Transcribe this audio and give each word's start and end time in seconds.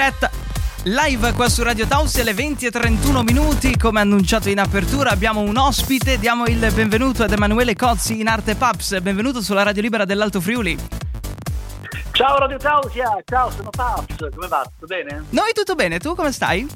diretta. 0.00 0.30
Live 0.84 1.34
qua 1.34 1.50
su 1.50 1.62
Radio 1.62 1.86
Tausi 1.86 2.22
alle 2.22 2.32
20 2.32 2.64
e 2.64 2.70
31 2.70 3.22
minuti, 3.22 3.76
come 3.76 4.00
annunciato 4.00 4.48
in 4.48 4.58
apertura 4.58 5.10
abbiamo 5.10 5.40
un 5.40 5.58
ospite, 5.58 6.18
diamo 6.18 6.46
il 6.46 6.72
benvenuto 6.72 7.22
ad 7.22 7.30
Emanuele 7.30 7.76
Cozzi 7.76 8.18
in 8.18 8.26
Arte 8.26 8.54
Paps, 8.54 8.98
benvenuto 9.00 9.42
sulla 9.42 9.62
Radio 9.62 9.82
Libera 9.82 10.06
dell'Alto 10.06 10.40
Friuli. 10.40 10.78
Ciao 12.12 12.38
Radio 12.38 12.56
Tausia, 12.56 13.14
ciao 13.26 13.50
sono 13.50 13.68
Paps, 13.68 14.28
come 14.34 14.48
va? 14.48 14.62
Tutto 14.64 14.86
bene? 14.86 15.24
Noi 15.30 15.52
tutto 15.52 15.74
bene, 15.74 15.98
tu 15.98 16.14
come 16.14 16.32
stai? 16.32 16.66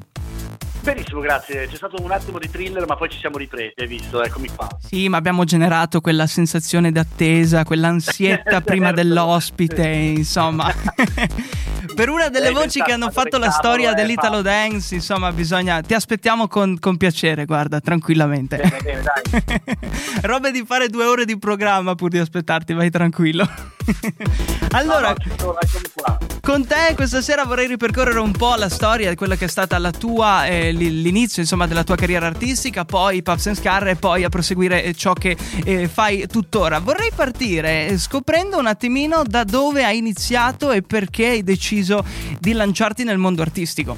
Benissimo, 0.84 1.20
grazie. 1.20 1.66
C'è 1.66 1.77
stato 1.77 1.97
un 2.02 2.11
attimo 2.11 2.38
di 2.38 2.51
thriller, 2.51 2.87
ma 2.87 2.95
poi 2.95 3.09
ci 3.09 3.19
siamo 3.19 3.38
ripresi, 3.38 3.73
hai 3.79 3.87
visto? 3.87 4.23
Eccomi 4.23 4.51
qua. 4.55 4.69
Sì, 4.87 5.09
ma 5.09 5.16
abbiamo 5.16 5.45
generato 5.45 6.02
quella 6.02 6.27
sensazione 6.27 6.92
d'attesa, 6.92 7.65
quell'ansietta 7.65 8.61
prima 8.62 8.89
certo. 8.89 9.02
dell'ospite, 9.02 9.89
insomma. 9.89 10.70
per 11.97 12.11
una 12.11 12.28
delle 12.28 12.51
voci 12.51 12.83
che 12.83 12.92
hanno 12.92 13.11
fatto 13.11 13.39
la 13.39 13.51
storia 13.51 13.92
eh, 13.92 13.95
dell'Italo 13.95 14.42
Dance, 14.42 14.95
insomma, 14.95 15.33
bisogna. 15.33 15.80
Ti 15.80 15.95
aspettiamo 15.95 16.48
con, 16.48 16.78
con 16.78 16.98
piacere, 16.98 17.47
guarda, 17.47 17.80
tranquillamente. 17.80 18.59
Bene, 18.59 18.78
bene, 18.83 19.03
dai. 19.03 19.61
Robe 20.20 20.51
di 20.51 20.64
fare 20.66 20.89
due 20.89 21.06
ore 21.06 21.25
di 21.25 21.39
programma 21.39 21.95
pur 21.95 22.11
di 22.11 22.19
aspettarti, 22.19 22.75
vai 22.75 22.91
tranquillo. 22.91 23.48
allora, 24.70 25.15
no, 25.38 25.47
no, 25.47 25.59
sono, 25.66 26.19
con 26.41 26.66
te 26.66 26.95
questa 26.95 27.20
sera 27.20 27.45
vorrei 27.45 27.66
ripercorrere 27.66 28.19
un 28.19 28.33
po' 28.33 28.55
la 28.55 28.69
storia 28.69 29.11
di 29.11 29.16
quella 29.16 29.37
che 29.37 29.47
è 29.47 29.48
stata 29.48 29.79
la 29.79 29.91
tua. 29.91 30.47
Eh, 30.47 30.72
l'inizio 30.72 31.42
insomma, 31.42 31.67
della 31.67 31.84
tua 31.84 31.97
carriera 31.97 32.27
artistica, 32.27 32.84
poi 32.84 33.22
Pups 33.22 33.47
and 33.48 33.56
Scar 33.56 33.89
e 33.89 33.97
poi 33.97 34.25
a 34.25 34.28
proseguire 34.28 34.84
eh, 34.84 34.94
ciò 34.94 35.12
che 35.12 35.36
eh, 35.64 35.89
fai 35.89 36.27
tuttora. 36.27 36.78
Vorrei 36.78 37.11
partire 37.14 37.89
eh, 37.89 37.98
scoprendo 37.98 38.59
un 38.59 38.67
attimino 38.67 39.22
da 39.25 39.44
dove 39.44 39.84
hai 39.84 39.98
iniziato 39.98 40.70
e 40.70 40.83
perché 40.83 41.27
hai 41.27 41.42
deciso 41.42 42.05
di 42.39 42.53
lanciarti 42.53 43.05
nel 43.05 43.19
mondo 43.19 43.42
artistico. 43.42 43.97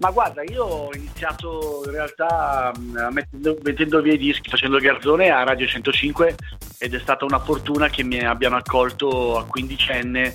Ma 0.00 0.10
guarda, 0.10 0.42
io 0.42 0.64
ho 0.64 0.94
iniziato 0.94 1.82
in 1.84 1.92
realtà 1.92 2.72
mettendo, 3.10 3.58
mettendo 3.62 4.00
via 4.00 4.14
i 4.14 4.18
dischi, 4.18 4.48
facendo 4.48 4.76
il 4.76 4.82
garzone 4.82 5.30
a 5.30 5.42
Radio 5.42 5.66
105 5.66 6.36
ed 6.78 6.94
è 6.94 6.98
stata 6.98 7.26
una 7.26 7.38
fortuna 7.38 7.90
che 7.90 8.02
mi 8.02 8.24
abbiano 8.24 8.56
accolto 8.56 9.36
a 9.36 9.44
quindicenne 9.44 10.34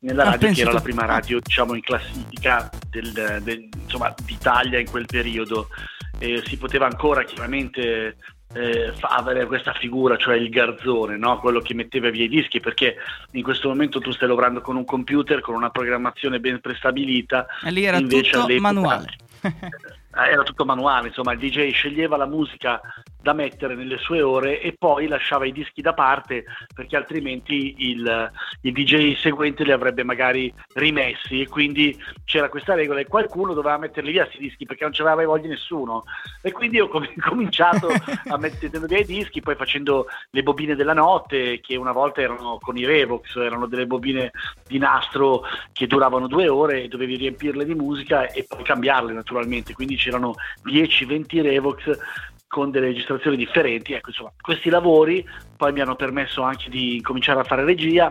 nella 0.00 0.24
ah, 0.24 0.30
radio 0.32 0.52
che 0.52 0.60
era 0.60 0.72
la 0.72 0.80
prima 0.82 1.06
radio 1.06 1.40
diciamo 1.40 1.74
in 1.74 1.80
classifica 1.80 2.70
del, 2.90 3.40
del, 3.42 3.68
insomma, 3.82 4.14
d'Italia 4.22 4.78
in 4.78 4.90
quel 4.90 5.06
periodo. 5.06 5.68
E 6.18 6.42
si 6.46 6.58
poteva 6.58 6.86
ancora 6.86 7.24
chiaramente 7.24 8.16
eh, 8.54 8.92
avere 9.00 9.46
questa 9.46 9.72
figura, 9.72 10.16
cioè 10.16 10.36
il 10.36 10.48
garzone, 10.48 11.16
no? 11.16 11.38
quello 11.40 11.60
che 11.60 11.74
metteva 11.74 12.10
via 12.10 12.24
i 12.24 12.28
dischi, 12.28 12.60
perché 12.60 12.96
in 13.32 13.42
questo 13.42 13.68
momento 13.68 14.00
tu 14.00 14.12
stai 14.12 14.28
lavorando 14.28 14.60
con 14.60 14.76
un 14.76 14.84
computer, 14.84 15.40
con 15.40 15.54
una 15.54 15.70
programmazione 15.70 16.40
ben 16.40 16.60
prestabilita. 16.60 17.46
E 17.64 17.70
lì 17.70 17.84
era 17.84 18.00
tutto 18.00 18.46
manuale. 18.58 19.16
era 20.12 20.42
tutto 20.42 20.64
manuale, 20.64 21.08
insomma 21.08 21.32
il 21.32 21.38
DJ 21.38 21.72
sceglieva 21.72 22.16
la 22.16 22.26
musica 22.26 22.80
da 23.26 23.32
mettere 23.32 23.74
nelle 23.74 23.98
sue 23.98 24.22
ore 24.22 24.60
e 24.60 24.76
poi 24.78 25.08
lasciava 25.08 25.46
i 25.46 25.50
dischi 25.50 25.82
da 25.82 25.92
parte 25.94 26.44
perché 26.72 26.94
altrimenti 26.94 27.74
il, 27.78 28.30
il 28.60 28.72
DJ 28.72 29.16
seguente 29.16 29.64
li 29.64 29.72
avrebbe 29.72 30.04
magari 30.04 30.54
rimessi. 30.74 31.40
E 31.40 31.48
quindi 31.48 32.00
c'era 32.24 32.48
questa 32.48 32.74
regola 32.74 33.00
e 33.00 33.08
qualcuno 33.08 33.52
doveva 33.52 33.78
metterli 33.78 34.12
via 34.12 34.26
questi 34.26 34.42
dischi 34.42 34.64
perché 34.64 34.84
non 34.84 34.92
ce 34.92 35.02
l'aveva 35.02 35.32
voglia 35.32 35.48
nessuno. 35.48 36.04
E 36.40 36.52
quindi 36.52 36.78
ho 36.78 36.86
com- 36.86 37.04
cominciato 37.18 37.88
a 37.88 38.38
mettere 38.38 38.78
via 38.86 38.98
i 38.98 39.04
dischi 39.04 39.40
poi 39.40 39.56
facendo 39.56 40.06
le 40.30 40.42
bobine 40.44 40.76
della 40.76 40.94
notte 40.94 41.58
che 41.58 41.74
una 41.74 41.90
volta 41.90 42.20
erano 42.20 42.58
con 42.60 42.76
i 42.76 42.84
Revox 42.84 43.34
erano 43.34 43.66
delle 43.66 43.88
bobine 43.88 44.30
di 44.68 44.78
nastro 44.78 45.42
che 45.72 45.88
duravano 45.88 46.28
due 46.28 46.46
ore 46.46 46.84
e 46.84 46.88
dovevi 46.88 47.16
riempirle 47.16 47.64
di 47.64 47.74
musica 47.74 48.30
e 48.30 48.46
poi 48.46 48.62
cambiarle 48.62 49.12
naturalmente. 49.12 49.72
Quindi 49.72 49.96
c'erano 49.96 50.34
10-20 50.64 51.42
Revox 51.42 51.98
con 52.56 52.70
delle 52.70 52.86
registrazioni 52.86 53.36
differenti. 53.36 53.92
Ecco, 53.92 54.08
insomma, 54.08 54.32
questi 54.40 54.70
lavori 54.70 55.22
poi 55.58 55.72
mi 55.72 55.82
hanno 55.82 55.94
permesso 55.94 56.40
anche 56.40 56.70
di 56.70 57.02
cominciare 57.02 57.40
a 57.40 57.44
fare 57.44 57.64
regia, 57.64 58.10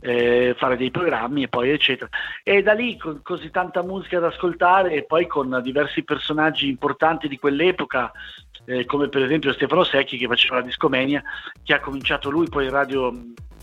eh, 0.00 0.52
fare 0.58 0.76
dei 0.76 0.90
programmi 0.90 1.44
e 1.44 1.48
poi 1.48 1.70
eccetera. 1.70 2.10
E 2.42 2.60
da 2.60 2.72
lì 2.72 2.98
con 2.98 3.20
così 3.22 3.52
tanta 3.52 3.84
musica 3.84 4.18
da 4.18 4.26
ascoltare 4.26 4.94
e 4.94 5.04
poi 5.04 5.28
con 5.28 5.60
diversi 5.62 6.02
personaggi 6.02 6.66
importanti 6.66 7.28
di 7.28 7.38
quell'epoca, 7.38 8.10
eh, 8.64 8.84
come 8.84 9.08
per 9.08 9.22
esempio 9.22 9.52
Stefano 9.52 9.84
Secchi 9.84 10.16
che 10.16 10.26
faceva 10.26 10.56
la 10.56 10.62
discomenia, 10.62 11.22
che 11.62 11.74
ha 11.74 11.80
cominciato 11.80 12.30
lui 12.30 12.48
poi 12.48 12.64
in 12.64 12.70
radio 12.70 13.12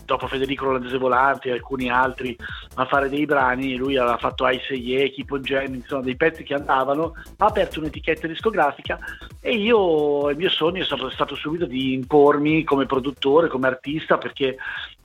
dopo 0.04 0.26
Federico 0.26 0.66
Rolandese 0.66 0.98
Volante 0.98 1.48
e 1.48 1.52
alcuni 1.52 1.90
altri 1.90 2.36
a 2.74 2.84
fare 2.84 3.08
dei 3.08 3.24
brani, 3.24 3.76
lui 3.76 3.96
aveva 3.96 4.16
fatto 4.18 4.46
Ice 4.48 4.74
Ye, 4.74 5.12
on 5.28 5.40
Jam, 5.40 5.74
insomma 5.74 6.02
dei 6.02 6.16
pezzi 6.16 6.42
che 6.42 6.54
andavano, 6.54 7.14
ha 7.38 7.46
aperto 7.46 7.80
un'etichetta 7.80 8.26
discografica 8.26 8.98
e 9.40 9.54
io 9.54 10.28
il 10.30 10.36
mio 10.36 10.50
sogno 10.50 10.82
è 10.82 10.84
stato, 10.84 11.08
è 11.08 11.12
stato 11.12 11.34
subito 11.34 11.66
di 11.66 11.94
impormi 11.94 12.64
come 12.64 12.86
produttore, 12.86 13.48
come 13.48 13.68
artista 13.68 14.18
perché 14.18 14.56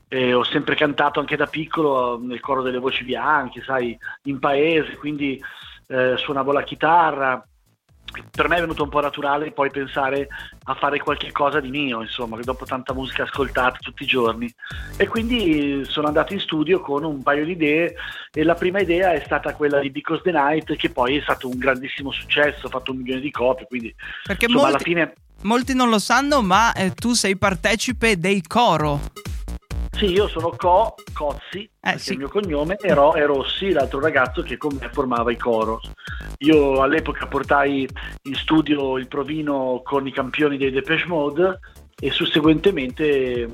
eh, 0.09 0.33
ho 0.33 0.43
sempre 0.43 0.75
cantato 0.75 1.19
anche 1.19 1.35
da 1.35 1.45
piccolo 1.45 2.19
nel 2.21 2.39
coro 2.39 2.61
delle 2.61 2.79
voci 2.79 3.03
bianche, 3.03 3.61
sai, 3.61 3.97
in 4.23 4.39
paese, 4.39 4.95
quindi 4.95 5.41
eh, 5.87 6.15
suonavo 6.17 6.51
la 6.51 6.63
chitarra 6.63 7.45
per 8.31 8.47
me 8.47 8.57
è 8.57 8.61
venuto 8.61 8.83
un 8.83 8.89
po' 8.89 9.01
naturale 9.01 9.51
poi 9.51 9.69
pensare 9.69 10.27
a 10.63 10.75
fare 10.75 10.99
qualche 10.99 11.31
cosa 11.31 11.59
di 11.59 11.69
mio, 11.69 12.01
insomma, 12.01 12.39
dopo 12.41 12.65
tanta 12.65 12.93
musica 12.93 13.23
ascoltata 13.23 13.77
tutti 13.79 14.03
i 14.03 14.07
giorni. 14.07 14.51
E 14.95 15.07
quindi 15.07 15.83
sono 15.85 16.07
andato 16.07 16.33
in 16.33 16.39
studio 16.39 16.79
con 16.79 17.03
un 17.03 17.21
paio 17.21 17.45
di 17.45 17.51
idee 17.51 17.95
e 18.31 18.43
la 18.43 18.55
prima 18.55 18.79
idea 18.79 19.13
è 19.13 19.21
stata 19.25 19.53
quella 19.53 19.79
di 19.79 19.89
Because 19.89 20.21
the 20.23 20.31
Night, 20.31 20.75
che 20.75 20.89
poi 20.89 21.17
è 21.17 21.21
stato 21.21 21.47
un 21.47 21.57
grandissimo 21.57 22.11
successo, 22.11 22.67
ha 22.67 22.69
fatto 22.69 22.91
un 22.91 22.97
milione 22.97 23.21
di 23.21 23.31
copie, 23.31 23.65
quindi 23.67 23.93
Perché 24.23 24.45
insomma, 24.45 24.69
molti, 24.69 24.75
alla 24.75 24.83
fine... 24.83 25.13
Molti 25.41 25.75
non 25.75 25.89
lo 25.89 25.99
sanno, 25.99 26.41
ma 26.41 26.73
eh, 26.73 26.91
tu 26.91 27.13
sei 27.13 27.37
partecipe 27.37 28.17
dei 28.19 28.41
coro. 28.41 29.01
Sì, 29.97 30.11
io 30.11 30.27
sono 30.27 30.53
Co, 30.55 30.93
Cozzi, 31.11 31.67
eh, 31.81 31.97
sì. 31.97 32.11
il 32.11 32.19
mio 32.19 32.29
cognome, 32.29 32.75
e 32.75 32.93
Ro 32.93 33.13
è 33.13 33.25
Rossi, 33.25 33.71
l'altro 33.71 33.99
ragazzo 33.99 34.43
che 34.43 34.55
con 34.55 34.77
me 34.79 34.91
formava 34.93 35.31
i 35.31 35.37
coro. 35.37 35.81
Io 36.39 36.83
all'epoca 36.83 37.25
portai 37.25 37.89
in 38.23 38.35
studio 38.35 38.99
il 38.99 39.07
provino 39.07 39.81
con 39.83 40.05
i 40.05 40.11
campioni 40.11 40.57
dei 40.57 40.69
Depeche 40.69 41.07
Mode 41.07 41.59
e 41.99 42.11
susseguentemente, 42.11 43.49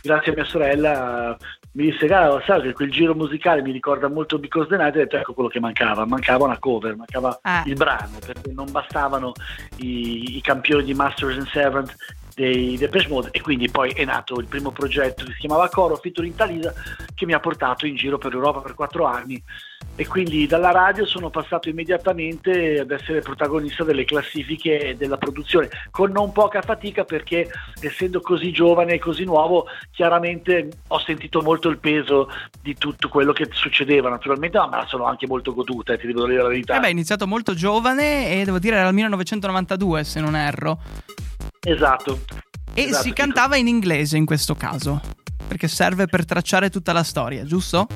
grazie 0.00 0.30
a 0.30 0.34
mia 0.36 0.44
sorella, 0.44 1.36
mi 1.72 1.90
disse, 1.90 2.06
ah, 2.14 2.40
sai 2.46 2.62
che 2.62 2.74
quel 2.74 2.92
giro 2.92 3.16
musicale 3.16 3.60
mi 3.60 3.72
ricorda 3.72 4.08
molto 4.08 4.38
Because 4.38 4.68
the 4.68 4.76
Night, 4.76 4.94
e 4.94 5.00
ho 5.00 5.02
detto 5.02 5.16
ecco 5.16 5.34
quello 5.34 5.48
che 5.48 5.58
mancava, 5.58 6.06
mancava 6.06 6.44
una 6.44 6.60
cover, 6.60 6.94
mancava 6.94 7.40
ah. 7.42 7.64
il 7.66 7.74
brano, 7.74 8.18
perché 8.24 8.52
non 8.52 8.70
bastavano 8.70 9.32
i, 9.78 10.36
i 10.36 10.40
campioni 10.42 10.84
di 10.84 10.94
Masters 10.94 11.38
and 11.38 11.48
Servant 11.48 11.92
dei 12.38 12.76
Depeche 12.76 13.08
Mode 13.08 13.30
e 13.32 13.40
quindi 13.40 13.68
poi 13.68 13.90
è 13.90 14.04
nato 14.04 14.38
il 14.38 14.46
primo 14.46 14.70
progetto 14.70 15.24
che 15.24 15.32
si 15.32 15.40
chiamava 15.40 15.68
Coro 15.68 15.96
featuring 15.96 16.36
Talisa 16.36 16.72
che 17.12 17.26
mi 17.26 17.32
ha 17.32 17.40
portato 17.40 17.84
in 17.84 17.96
giro 17.96 18.16
per 18.16 18.32
l'Europa 18.32 18.60
per 18.60 18.74
quattro 18.74 19.06
anni. 19.06 19.42
E 19.96 20.06
quindi 20.06 20.46
dalla 20.46 20.70
radio 20.70 21.04
sono 21.04 21.30
passato 21.30 21.68
immediatamente 21.68 22.78
ad 22.78 22.92
essere 22.92 23.20
protagonista 23.20 23.82
delle 23.82 24.04
classifiche 24.04 24.78
e 24.78 24.96
della 24.96 25.16
produzione 25.16 25.68
con 25.90 26.12
non 26.12 26.30
poca 26.30 26.62
fatica 26.62 27.04
perché 27.04 27.50
essendo 27.80 28.20
così 28.20 28.52
giovane 28.52 28.94
e 28.94 28.98
così 29.00 29.24
nuovo 29.24 29.66
chiaramente 29.90 30.68
ho 30.86 30.98
sentito 31.00 31.42
molto 31.42 31.68
il 31.68 31.78
peso 31.78 32.30
di 32.62 32.76
tutto 32.76 33.08
quello 33.08 33.32
che 33.32 33.48
succedeva. 33.50 34.08
Naturalmente 34.08 34.58
ma 34.58 34.86
sono 34.86 35.04
anche 35.06 35.26
molto 35.26 35.52
goduta 35.52 35.94
eh, 35.94 35.98
ti 35.98 36.06
devo 36.06 36.26
dire 36.26 36.42
la 36.42 36.48
verità. 36.48 36.76
Eh 36.76 36.78
beh, 36.78 36.86
hai 36.86 36.92
iniziato 36.92 37.26
molto 37.26 37.54
giovane 37.54 38.30
e 38.30 38.44
devo 38.44 38.60
dire 38.60 38.76
era 38.76 38.86
il 38.86 38.94
1992 38.94 40.04
se 40.04 40.20
non 40.20 40.36
erro 40.36 40.78
Esatto. 41.60 42.20
E 42.74 42.82
esatto, 42.82 43.02
si 43.02 43.12
cantava 43.12 43.56
in 43.56 43.66
inglese 43.66 44.16
in 44.16 44.24
questo 44.24 44.54
caso, 44.54 45.00
perché 45.46 45.68
serve 45.68 46.06
per 46.06 46.24
tracciare 46.24 46.70
tutta 46.70 46.92
la 46.92 47.02
storia, 47.02 47.44
giusto? 47.44 47.86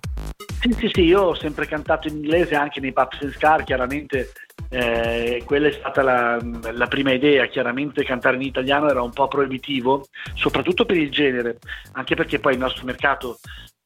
Sì, 0.61 0.73
sì, 0.79 0.91
sì, 0.93 1.01
io 1.03 1.23
ho 1.23 1.35
sempre 1.35 1.67
cantato 1.67 2.09
in 2.09 2.17
inglese 2.17 2.55
anche 2.55 2.81
nei 2.81 2.93
Pups 2.93 3.23
and 3.23 3.33
Scar, 3.33 3.65
chiaramente 3.65 4.33
eh, 4.69 5.43
quella 5.45 5.69
è 5.69 5.73
stata 5.73 6.03
la, 6.03 6.39
la, 6.73 6.87
prima 6.87 7.13
idea, 7.13 7.47
chiaramente 7.47 8.05
cantare 8.05 8.37
in 8.37 8.43
italiano 8.43 8.89
era 8.89 9.03
un 9.03 9.13
po' 9.13 9.29
proibitivo, 9.29 10.07
soprattutto 10.35 10.85
per 10.85 10.97
il 10.97 11.11
genere, 11.11 11.59
anche 11.93 12.15
perché 12.15 12.39
poi 12.39 12.55
il 12.55 12.59
nostro 12.59 12.85
mercato 12.85 13.39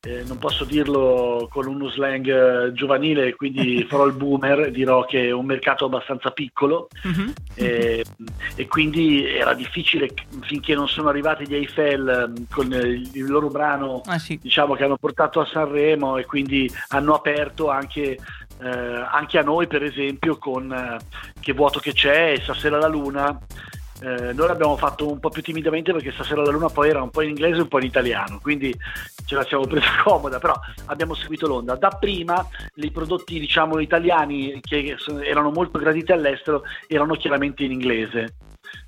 eh, 0.07 0.23
non 0.25 0.39
posso 0.39 0.65
dirlo 0.65 1.49
con 1.51 1.67
uno 1.67 1.91
slang 1.91 2.29
eh, 2.29 2.73
giovanile, 2.73 3.35
quindi 3.35 3.85
farò 3.91 4.07
il 4.07 4.13
boomer, 4.13 4.71
dirò 4.71 5.05
che 5.05 5.27
è 5.27 5.31
un 5.33 5.45
mercato 5.45 5.87
abbastanza 5.87 6.31
piccolo 6.31 6.89
uh-huh. 7.03 7.33
eh, 7.55 8.05
e 8.55 8.67
quindi 8.69 9.27
era 9.27 9.53
difficile 9.53 10.15
finché 10.43 10.75
non 10.75 10.87
sono 10.87 11.09
arrivati 11.09 11.49
gli 11.49 11.57
Eiffel 11.57 12.31
mm, 12.31 12.45
con 12.53 12.73
il 12.73 13.27
loro 13.27 13.49
brano 13.49 14.03
ah, 14.05 14.19
sì. 14.19 14.39
diciamo, 14.41 14.75
che 14.75 14.85
hanno 14.85 14.97
portato 14.97 15.41
a 15.41 15.47
Sanremo 15.47 16.19
e 16.19 16.25
quindi 16.25 16.71
hanno 16.89 17.15
aperto 17.15 17.69
anche 17.69 18.17
eh, 18.63 18.69
anche 18.69 19.39
a 19.39 19.43
noi 19.43 19.67
per 19.67 19.83
esempio 19.83 20.39
con 20.39 20.73
eh, 20.73 20.97
Che 21.41 21.53
vuoto 21.53 21.79
che 21.79 21.93
c'è 21.93 22.33
e 22.33 22.41
Stasera 22.41 22.79
la 22.79 22.89
luna 22.89 23.39
eh, 24.01 24.33
noi 24.33 24.47
l'abbiamo 24.47 24.77
fatto 24.77 25.11
un 25.11 25.19
po' 25.19 25.31
più 25.31 25.43
timidamente 25.43 25.93
perché 25.93 26.13
stasera 26.13 26.43
la 26.43 26.51
luna 26.51 26.69
poi 26.69 26.91
era 26.91 27.03
un 27.03 27.11
po' 27.11 27.23
in 27.23 27.31
inglese 27.31 27.57
e 27.57 27.63
un 27.63 27.69
po' 27.69 27.79
in 27.79 27.87
italiano, 27.87 28.39
quindi 28.41 28.75
ce 29.25 29.35
la 29.35 29.45
siamo 29.45 29.67
presa 29.67 29.89
comoda, 30.05 30.39
però 30.39 30.55
abbiamo 30.87 31.15
seguito 31.15 31.47
l'onda. 31.47 31.77
Dapprima 31.77 32.47
i 32.75 32.91
prodotti 32.91 33.39
diciamo 33.39 33.81
italiani 33.81 34.61
che 34.61 34.97
erano 35.25 35.51
molto 35.51 35.79
graditi 35.79 36.13
all'estero 36.13 36.63
erano 36.87 37.15
chiaramente 37.15 37.65
in 37.65 37.73
inglese 37.73 38.35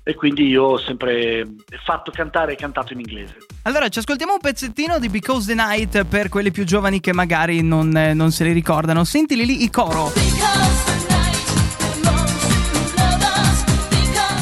e 0.03 0.13
quindi 0.13 0.47
io 0.47 0.63
ho 0.63 0.77
sempre 0.77 1.47
fatto 1.83 2.11
cantare 2.11 2.53
e 2.53 2.55
cantato 2.55 2.93
in 2.93 2.99
inglese. 2.99 3.37
Allora 3.63 3.89
ci 3.89 3.99
ascoltiamo 3.99 4.33
un 4.33 4.39
pezzettino 4.39 4.99
di 4.99 5.09
Because 5.09 5.47
the 5.47 5.55
Night 5.55 6.03
per 6.05 6.29
quelli 6.29 6.51
più 6.51 6.65
giovani 6.65 6.99
che 6.99 7.13
magari 7.13 7.61
non, 7.61 7.89
non 7.89 8.31
se 8.31 8.43
li 8.43 8.51
ricordano. 8.51 9.03
Sentili 9.03 9.45
lì 9.45 9.63
i 9.63 9.69
coro. 9.69 10.88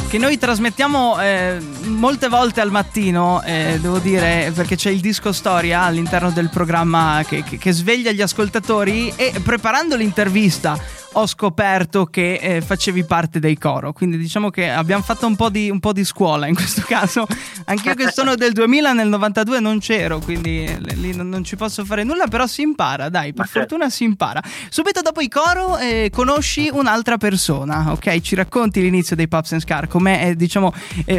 Che 0.07 0.17
noi 0.17 0.37
trasmettiamo 0.37 1.19
eh, 1.19 1.57
molte 1.83 2.29
volte 2.29 2.61
al 2.61 2.71
mattino, 2.71 3.41
eh, 3.43 3.77
devo 3.81 3.99
dire, 3.99 4.51
perché 4.55 4.77
c'è 4.77 4.89
il 4.89 5.01
disco 5.01 5.33
storia 5.33 5.81
all'interno 5.81 6.31
del 6.31 6.49
programma 6.49 7.23
che, 7.27 7.43
che, 7.43 7.57
che 7.57 7.71
sveglia 7.73 8.11
gli 8.11 8.21
ascoltatori 8.21 9.11
e 9.15 9.33
preparando 9.43 9.97
l'intervista 9.97 10.79
ho 11.13 11.25
scoperto 11.25 12.05
che 12.05 12.35
eh, 12.35 12.61
facevi 12.61 13.03
parte 13.03 13.39
dei 13.39 13.57
coro. 13.57 13.93
Quindi 13.93 14.17
diciamo 14.17 14.49
che 14.49 14.69
abbiamo 14.69 15.03
fatto 15.03 15.25
un 15.25 15.35
po' 15.35 15.49
di, 15.49 15.69
un 15.69 15.79
po 15.79 15.93
di 15.93 16.03
scuola 16.03 16.47
in 16.47 16.55
questo 16.55 16.83
caso. 16.87 17.25
Anch'io 17.65 17.93
che 17.95 18.11
sono 18.11 18.35
del 18.35 18.53
2000, 18.53 18.93
nel 18.93 19.07
92 19.07 19.59
non 19.59 19.79
c'ero, 19.79 20.19
quindi 20.19 20.65
eh, 20.65 20.79
lì 20.95 21.15
non, 21.15 21.29
non, 21.29 21.43
ci 21.43 21.55
posso 21.55 21.85
fare 21.85 22.03
nulla, 22.03 22.27
però 22.27 22.45
si 22.47 22.61
impara, 22.61 23.09
dai, 23.09 23.33
per 23.33 23.47
fortuna 23.47 23.89
si 23.89 24.03
impara. 24.03 24.41
Subito 24.69 25.01
dopo 25.01 25.21
i 25.21 25.29
coro 25.29 25.77
eh, 25.77 26.09
conosci 26.11 26.69
un'altra 26.71 27.17
persona, 27.17 27.91
ok? 27.91 28.19
Ci 28.19 28.35
racconti 28.35 28.81
l'inizio 28.81 29.15
dei 29.15 29.27
Pops 29.27 29.53
and 29.53 29.61
Scar, 29.61 29.87
com'è 29.87 30.29
eh, 30.29 30.35
diciamo 30.35 30.73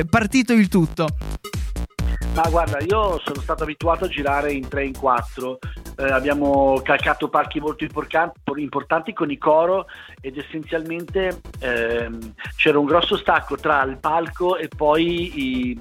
partito 0.09 0.53
il 0.53 0.69
tutto. 0.69 1.09
Ma 2.39 2.49
guarda, 2.51 2.79
io 2.79 3.19
sono 3.19 3.41
stato 3.41 3.65
abituato 3.65 4.05
a 4.05 4.09
girare 4.09 4.53
in 4.53 4.69
3 4.69 4.85
in 4.85 4.97
4, 4.97 5.59
eh, 5.97 6.05
abbiamo 6.05 6.81
calcato 6.85 7.29
parchi 7.29 7.59
molto 7.59 7.83
importanti 7.83 9.13
con 9.13 9.29
i 9.29 9.39
coro 9.39 9.87
ed 10.21 10.39
essenzialmente 10.39 11.41
ehm, 11.59 12.35
c'era 12.55 12.79
un 12.79 12.85
grosso 12.85 13.17
stacco 13.17 13.57
tra 13.57 13.83
il 13.83 13.99
palco 13.99 14.57
e 14.57 14.69
poi 14.69 15.71
i, 15.71 15.81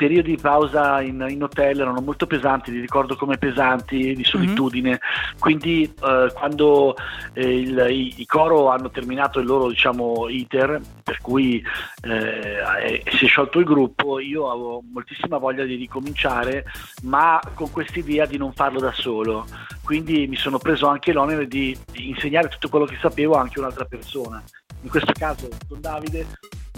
periodi 0.00 0.34
di 0.34 0.40
pausa 0.40 1.02
in, 1.02 1.26
in, 1.28 1.42
hotel 1.42 1.80
erano 1.80 2.00
molto 2.00 2.26
pesanti, 2.26 2.70
li 2.70 2.80
ricordo 2.80 3.16
come 3.16 3.36
pesanti, 3.36 4.14
di 4.14 4.24
solitudine, 4.24 4.88
mm-hmm. 4.88 5.38
quindi 5.38 5.82
eh, 5.82 6.32
quando 6.32 6.96
eh, 7.34 7.58
il, 7.60 7.86
i, 7.90 8.14
i, 8.16 8.24
coro 8.24 8.70
hanno 8.70 8.88
terminato 8.88 9.40
il 9.40 9.46
loro 9.46 9.68
diciamo, 9.68 10.26
iter, 10.30 10.80
per 11.02 11.18
cui 11.20 11.62
eh, 12.00 13.02
si 13.10 13.26
è 13.26 13.28
sciolto 13.28 13.58
il 13.58 13.66
gruppo, 13.66 14.18
io 14.18 14.50
avevo 14.50 14.82
moltissima 14.90 15.36
voglia 15.36 15.64
di 15.64 15.74
ricominciare, 15.74 16.64
ma 17.02 17.38
con 17.52 17.70
quest'idea 17.70 18.24
di 18.24 18.38
non 18.38 18.54
farlo 18.54 18.80
da 18.80 18.92
solo, 18.92 19.44
quindi 19.84 20.26
mi 20.28 20.36
sono 20.36 20.56
preso 20.56 20.86
anche 20.86 21.12
l'onere 21.12 21.46
di, 21.46 21.76
di 21.92 22.08
insegnare 22.08 22.48
tutto 22.48 22.70
quello 22.70 22.86
che 22.86 22.96
sapevo 23.02 23.34
a 23.34 23.40
anche 23.40 23.58
un'altra 23.58 23.84
persona. 23.84 24.42
In 24.80 24.88
questo 24.88 25.12
caso 25.12 25.46
con 25.68 25.78
Davide 25.78 26.24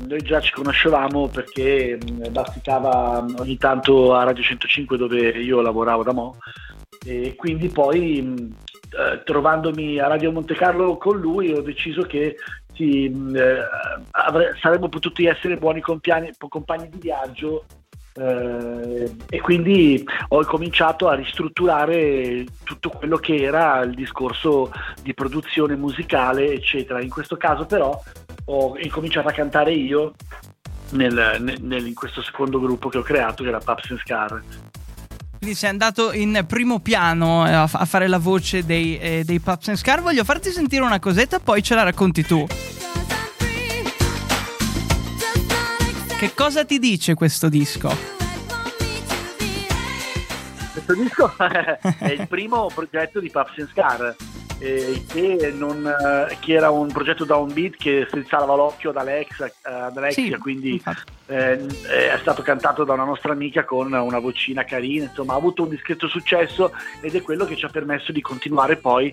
noi 0.06 0.22
già 0.22 0.40
ci 0.40 0.52
conoscevamo 0.52 1.28
perché 1.28 1.98
basticava 2.30 3.24
ogni 3.38 3.56
tanto 3.58 4.14
a 4.14 4.24
Radio 4.24 4.42
105 4.42 4.96
dove 4.96 5.28
io 5.30 5.60
lavoravo 5.60 6.02
da 6.02 6.12
Mo. 6.12 6.36
E 7.04 7.34
quindi 7.36 7.68
poi 7.68 8.18
eh, 8.18 9.22
trovandomi 9.24 9.98
a 9.98 10.06
Radio 10.06 10.32
Monte 10.32 10.54
Carlo 10.54 10.96
con 10.96 11.18
lui 11.18 11.52
ho 11.52 11.62
deciso 11.62 12.02
che 12.02 12.36
sì, 12.74 13.04
eh, 13.06 13.58
avre- 14.12 14.56
saremmo 14.60 14.88
potuti 14.88 15.26
essere 15.26 15.56
buoni 15.56 15.80
compagni, 15.80 16.30
compagni 16.48 16.88
di 16.88 16.98
viaggio 16.98 17.64
eh, 18.14 19.10
e 19.28 19.40
quindi 19.40 20.04
ho 20.28 20.44
cominciato 20.44 21.08
a 21.08 21.14
ristrutturare 21.14 22.44
tutto 22.64 22.90
quello 22.90 23.16
che 23.16 23.36
era 23.36 23.80
il 23.80 23.94
discorso 23.94 24.70
di 25.02 25.14
produzione 25.14 25.76
musicale 25.76 26.52
eccetera. 26.52 27.00
In 27.00 27.10
questo 27.10 27.36
caso 27.36 27.64
però 27.64 27.98
ho 28.54 28.78
incominciato 28.78 29.28
a 29.28 29.32
cantare 29.32 29.72
io 29.72 30.12
nel, 30.90 31.58
nel, 31.60 31.86
in 31.86 31.94
questo 31.94 32.22
secondo 32.22 32.60
gruppo 32.60 32.90
che 32.90 32.98
ho 32.98 33.02
creato 33.02 33.42
che 33.42 33.48
era 33.48 33.58
Paps 33.58 33.90
and 33.90 34.00
Scar. 34.00 34.42
Quindi 35.38 35.56
sei 35.56 35.70
andato 35.70 36.12
in 36.12 36.44
primo 36.46 36.78
piano 36.80 37.48
eh, 37.48 37.52
a, 37.52 37.62
a 37.62 37.84
fare 37.86 38.06
la 38.08 38.18
voce 38.18 38.64
dei, 38.64 38.98
eh, 38.98 39.22
dei 39.24 39.40
Paps 39.40 39.68
and 39.68 39.78
Scar. 39.78 40.02
Voglio 40.02 40.22
farti 40.22 40.50
sentire 40.50 40.82
una 40.82 40.98
cosetta 41.00 41.40
poi 41.40 41.62
ce 41.62 41.74
la 41.74 41.82
racconti 41.82 42.22
tu. 42.24 42.46
Che 46.18 46.34
cosa 46.34 46.64
ti 46.64 46.78
dice 46.78 47.14
questo 47.14 47.48
disco? 47.48 47.88
Questo 50.72 50.94
disco 50.94 51.34
è 51.98 52.10
il 52.10 52.28
primo 52.28 52.70
progetto 52.72 53.18
di 53.18 53.30
Puffs 53.30 53.58
and 53.58 53.68
Scar 53.70 54.14
eh, 54.62 55.02
che, 55.08 55.52
non, 55.52 55.84
eh, 55.84 56.36
che, 56.38 56.52
era 56.52 56.70
un 56.70 56.86
progetto 56.92 57.24
downbeat 57.24 57.74
che 57.76 58.04
strizzava 58.06 58.54
l'occhio 58.54 58.90
ad 58.90 58.96
Alexa, 58.96 59.46
eh, 59.46 59.52
ad 59.64 59.96
Alexia, 59.96 60.36
sì, 60.36 60.38
quindi 60.38 60.80
eh, 61.26 61.66
è 61.66 62.16
stato 62.20 62.42
cantato 62.42 62.84
da 62.84 62.92
una 62.92 63.02
nostra 63.02 63.32
amica 63.32 63.64
con 63.64 63.92
una 63.92 64.18
vocina 64.20 64.62
carina, 64.62 65.06
insomma 65.06 65.32
ha 65.32 65.36
avuto 65.36 65.64
un 65.64 65.68
discreto 65.68 66.06
successo 66.06 66.72
ed 67.00 67.12
è 67.16 67.22
quello 67.22 67.44
che 67.44 67.56
ci 67.56 67.64
ha 67.64 67.70
permesso 67.70 68.12
di 68.12 68.20
continuare 68.20 68.76
poi 68.76 69.12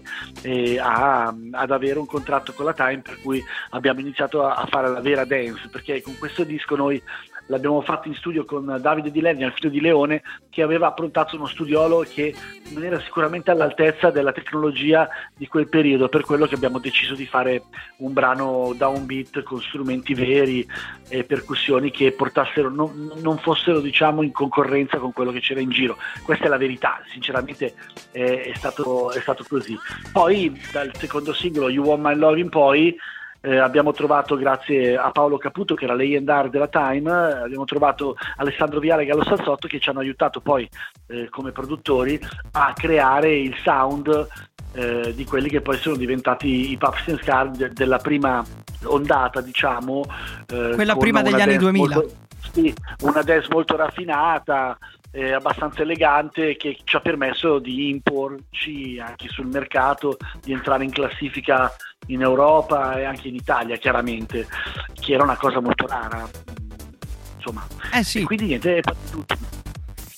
a, 0.80 1.34
ad 1.52 1.72
avere 1.72 1.98
un 1.98 2.06
contratto 2.06 2.54
con 2.54 2.66
la 2.66 2.74
Time 2.74 3.00
per 3.00 3.20
cui 3.20 3.44
abbiamo 3.72 4.02
iniziato 4.02 4.46
a, 4.46 4.54
a 4.54 4.68
fare 4.68 4.88
la 4.88 5.02
vera 5.02 5.26
dance, 5.26 5.68
perché 5.72 6.04
con 6.04 6.16
questo 6.20 6.44
disco 6.44 6.76
noi 6.76 7.02
l'abbiamo 7.50 7.82
fatto 7.82 8.08
in 8.08 8.16
studio 8.16 8.46
con 8.46 8.78
Davide 8.80 9.12
Di 9.12 9.22
Lernia, 9.22 9.48
il 9.48 9.54
figlio 9.54 9.70
di 9.70 9.82
Leone, 9.82 10.22
che 10.50 10.62
aveva 10.62 10.88
approntato 10.88 11.36
uno 11.36 11.48
studiolo 11.48 12.06
che 12.08 12.34
non 12.70 12.84
era 12.84 13.00
sicuramente 13.02 13.52
all'altezza 13.52 14.10
della 14.12 14.32
tecnologia 14.32 15.08
di 15.36 15.48
quel 15.48 15.68
periodo, 15.68 16.10
per 16.10 16.24
quello 16.24 16.46
che 16.46 16.56
abbiamo 16.56 16.80
deciso 16.80 17.16
di 17.16 17.26
fare 17.26 17.64
un 17.98 18.14
brano 18.14 18.74
downbeat 18.76 19.44
con 19.44 19.62
strumenti 19.62 20.14
veri 20.14 20.66
e 21.08 21.24
percussioni 21.24 21.92
che 21.92 22.12
portassero, 22.12 22.70
non, 22.70 23.14
non 23.18 23.38
fossero 23.40 23.80
diciamo 23.80 24.22
in 24.22 24.32
concorrenza 24.32 24.98
con 24.98 25.12
quello 25.12 25.32
che 25.32 25.40
c'era 25.40 25.60
in 25.60 25.70
giro. 25.70 25.98
Questa 26.24 26.46
è 26.46 26.50
la 26.50 26.58
verità, 26.58 27.02
sinceramente 27.12 27.74
è, 28.12 28.52
è, 28.52 28.54
stato, 28.56 29.12
è 29.12 29.20
stato 29.20 29.44
così. 29.48 29.78
Poi 30.12 30.60
dal 30.72 30.92
secondo 30.96 31.34
singolo 31.34 31.70
You 31.70 31.86
Want 31.86 32.04
My 32.04 32.16
Love 32.16 32.40
in 32.40 32.50
poi 32.50 32.96
eh, 33.42 33.58
abbiamo 33.58 33.92
trovato, 33.92 34.36
grazie 34.36 34.98
a 34.98 35.12
Paolo 35.12 35.38
Caputo, 35.38 35.76
che 35.76 35.86
era 35.86 35.96
l'A&R 35.96 36.50
della 36.50 36.68
Time, 36.68 37.10
eh, 37.10 37.44
abbiamo 37.44 37.66
trovato 37.66 38.16
Alessandro 38.38 38.80
Viale 38.80 39.04
e 39.04 39.06
Gallo 39.06 39.24
Salzotto 39.24 39.68
che 39.68 39.80
ci 39.80 39.90
hanno 39.90 40.00
aiutato 40.00 40.42
poi 40.42 40.70
eh, 41.08 41.30
come 41.30 41.52
produttori 41.52 42.20
a 42.52 42.74
creare 42.74 43.36
il 43.38 43.56
sound 43.64 44.28
eh, 44.74 45.14
di 45.16 45.26
quelli 45.26 45.50
che 45.50 45.62
poi 45.62 45.78
sono 45.78 45.96
diventati 45.96 46.72
i 46.72 46.78
Puffs 46.78 47.08
and 47.08 47.22
Scar 47.22 47.50
de- 47.52 47.70
della 47.70 47.98
prima 47.98 48.44
ondata, 48.84 49.42
diciamo. 49.42 50.04
Eh, 50.48 50.72
Quella 50.76 50.96
prima 50.96 51.22
degli 51.22 51.42
anni 51.42 51.58
2000. 51.58 51.96
Molto, 51.96 52.16
sì, 52.54 52.74
una 53.02 53.22
dance 53.22 53.48
molto 53.50 53.76
raffinata, 53.76 54.78
eh, 55.12 55.32
abbastanza 55.34 55.82
elegante 55.82 56.56
che 56.56 56.78
ci 56.84 56.96
ha 56.96 57.00
permesso 57.00 57.60
di 57.60 57.90
imporci 57.90 59.00
anche 59.00 59.28
sul 59.28 59.48
mercato, 59.48 60.18
di 60.42 60.52
entrare 60.52 60.84
in 60.84 60.92
classifica 60.92 61.72
in 62.10 62.22
Europa 62.22 62.98
e 62.98 63.06
anche 63.06 63.28
in 63.28 63.36
Italia 63.36 63.78
chiaramente, 63.78 64.48
che 64.94 65.14
era 65.14 65.24
una 65.24 65.38
cosa 65.38 65.60
molto 65.60 65.88
rara. 65.88 66.28
Insomma, 67.36 67.66
eh 67.94 68.04
sì. 68.04 68.24
quindi 68.24 68.46
niente, 68.46 68.78
è 68.78 68.82
tutto. 69.10 69.58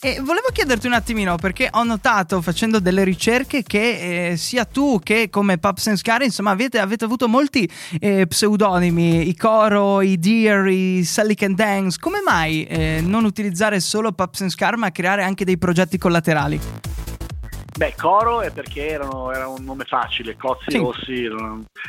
E 0.03 0.15
volevo 0.15 0.48
chiederti 0.51 0.88
un 0.88 0.93
attimino 0.93 1.36
perché 1.36 1.69
ho 1.71 1.83
notato 1.83 2.41
facendo 2.41 2.79
delle 2.79 3.03
ricerche 3.03 3.62
che 3.62 4.31
eh, 4.31 4.36
sia 4.36 4.65
tu 4.65 5.00
che 5.03 5.29
come 5.29 5.60
Pups 5.60 5.89
and 5.89 5.98
Scar 5.98 6.24
insomma 6.24 6.50
avete, 6.50 6.79
avete 6.79 7.05
avuto 7.05 7.27
molti 7.27 7.69
eh, 8.00 8.25
pseudonimi, 8.25 9.27
i 9.27 9.36
Coro, 9.36 10.01
i 10.01 10.17
Deer, 10.17 10.65
i 10.65 11.03
Sally 11.03 11.36
Can 11.36 11.53
Dance. 11.53 12.00
Come 12.00 12.19
mai 12.25 12.63
eh, 12.63 13.03
non 13.05 13.25
utilizzare 13.25 13.79
solo 13.79 14.12
Pups 14.12 14.41
and 14.41 14.50
Scar 14.50 14.75
ma 14.75 14.91
creare 14.91 15.21
anche 15.21 15.45
dei 15.45 15.60
progetti 15.60 16.00
collaterali? 16.00 16.60
Beh, 17.77 17.95
Coro 17.97 18.41
è 18.41 18.51
perché 18.51 18.89
erano, 18.89 19.31
era 19.31 19.47
un 19.47 19.63
nome 19.63 19.85
facile, 19.85 20.35
Cozzi 20.35 20.71
sì. 20.71 20.77
Rossi, 20.77 21.29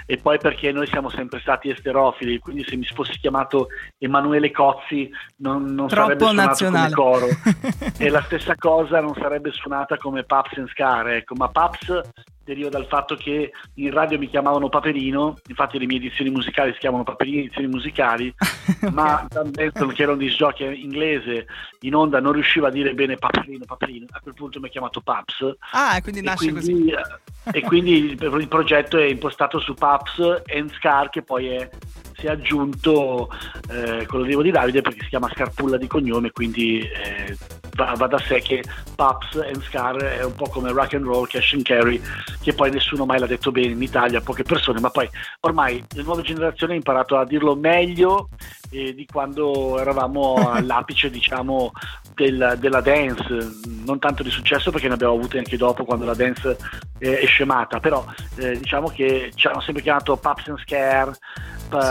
e 0.07 0.17
poi 0.17 0.39
perché 0.39 0.71
noi 0.73 0.87
siamo 0.87 1.11
sempre 1.11 1.41
stati 1.41 1.71
esterofili, 1.71 2.39
quindi 2.39 2.65
se 2.65 2.77
mi 2.77 2.85
fossi 2.85 3.19
chiamato 3.19 3.67
Emanuele 3.99 4.51
Cozzi 4.51 5.11
non, 5.39 5.65
non 5.75 5.89
sarebbe 5.89 6.25
suonato 6.25 6.49
nazionale. 6.49 6.95
come 6.95 7.11
Coro. 7.11 7.27
e 7.99 8.09
la 8.09 8.23
stessa 8.23 8.55
cosa 8.57 9.01
non 9.01 9.15
sarebbe 9.15 9.51
suonata 9.51 9.99
come 9.99 10.23
Paps 10.23 10.57
and 10.59 10.69
Scar, 10.69 11.09
ecco, 11.09 11.35
ma 11.35 11.49
Paps 11.49 12.01
deriva 12.45 12.69
dal 12.69 12.87
fatto 12.87 13.15
che 13.15 13.53
in 13.75 13.91
radio 13.91 14.19
mi 14.19 14.29
chiamavano 14.29 14.69
Paperino, 14.69 15.39
infatti 15.49 15.79
le 15.79 15.87
mie 15.87 15.99
edizioni 15.99 16.31
musicali 16.31 16.73
si 16.73 16.79
chiamano 16.79 17.05
Paperino 17.05 17.41
edizioni 17.41 17.69
musicali, 17.69 18.35
ma 18.93 19.27
Dan 19.29 19.51
Benson 19.51 19.93
che 19.93 20.03
era 20.03 20.13
un 20.13 20.19
disjockey 20.19 20.83
inglese 20.83 21.47
in 21.81 21.95
onda 21.95 22.21
non 22.21 22.33
riusciva 22.33 22.69
a 22.69 22.71
dire 22.71 22.95
bene 22.95 23.17
Paperino, 23.17 23.65
Paperino, 23.65 24.07
a 24.11 24.21
quel 24.21 24.35
punto 24.35 24.61
mi 24.61 24.67
ha 24.67 24.71
chiamato 24.71 25.01
Paps. 25.01 25.57
Ah, 25.73 25.97
e 25.97 26.03
quindi 26.03 26.23
nasce 26.23 26.49
e 26.49 26.53
quindi, 26.53 26.93
così. 26.93 27.57
e 27.57 27.61
quindi 27.63 27.93
il, 27.93 28.23
il, 28.23 28.49
progetto 28.49 28.99
è 28.99 29.05
impostato 29.05 29.59
su 29.59 29.75
Paps 29.75 30.43
and 30.53 30.73
Scar 30.75 31.11
che 31.11 31.23
poi 31.23 31.49
è 31.49 31.71
si 32.23 32.27
è 32.27 32.31
aggiunto 32.31 33.31
eh, 33.71 34.07
quello 34.07 34.43
di 34.43 34.51
Davide 34.51 34.81
perché 34.81 35.03
si 35.03 35.09
chiama 35.09 35.31
Scarpulla 35.35 35.77
di 35.77 35.89
cognome, 35.89 36.31
quindi 36.31 36.81
eh, 36.81 37.37
va, 37.77 37.95
va, 37.97 38.07
da 38.07 38.19
sé 38.19 38.41
che 38.41 38.63
Paps 38.95 39.37
and 39.37 39.63
Scar 39.63 39.97
è 39.97 40.25
un 40.25 40.35
po' 40.35 40.49
come 40.49 40.73
rock 40.73 40.95
and 40.95 41.05
roll, 41.05 41.27
cash 41.27 41.55
and 41.55 41.63
carry, 41.63 42.01
che 42.41 42.53
poi 42.53 42.71
nessuno 42.71 43.07
mai 43.07 43.19
l'ha 43.19 43.27
detto 43.27 43.51
bene 43.51 43.73
in 43.73 43.83
Italia, 43.83 44.21
poche 44.21 44.43
persone, 44.43 44.81
ma 44.81 44.91
poi 44.91 45.09
ormai 45.41 45.83
le 45.95 46.03
nuove 46.03 46.23
generazioni 46.23 46.73
hanno 46.73 46.81
imparato 46.81 47.17
a 47.17 47.25
dirlo 47.25 47.55
meglio 47.55 48.29
eh, 48.73 48.95
di 48.95 49.07
quando 49.11 49.79
eravamo 49.79 50.51
all'apice 50.51 51.11
diciamo 51.11 51.73
del, 52.15 52.57
della 52.59 52.81
dance, 52.81 53.61
non 53.85 53.99
tanto 53.99 54.23
di 54.23 54.31
successo 54.31 54.71
perché 54.71 54.89
ne 54.89 54.95
abbiamo 54.95 55.15
avute 55.15 55.39
anche 55.39 55.57
dopo 55.57 55.85
quando 55.85 56.05
la 56.05 56.15
dance 56.15 56.57
eh, 56.99 57.19
è 57.19 57.27
scemata, 57.27 57.81
però 57.81 58.05
eh, 58.37 58.59
diciamo 58.59 58.89
che 58.89 59.31
ci 59.35 59.47
hanno 59.47 59.61
sempre 59.61 59.83
chiamato 59.83 60.17
Paps 60.17 60.49
and 60.49 60.59
Scare, 60.61 61.13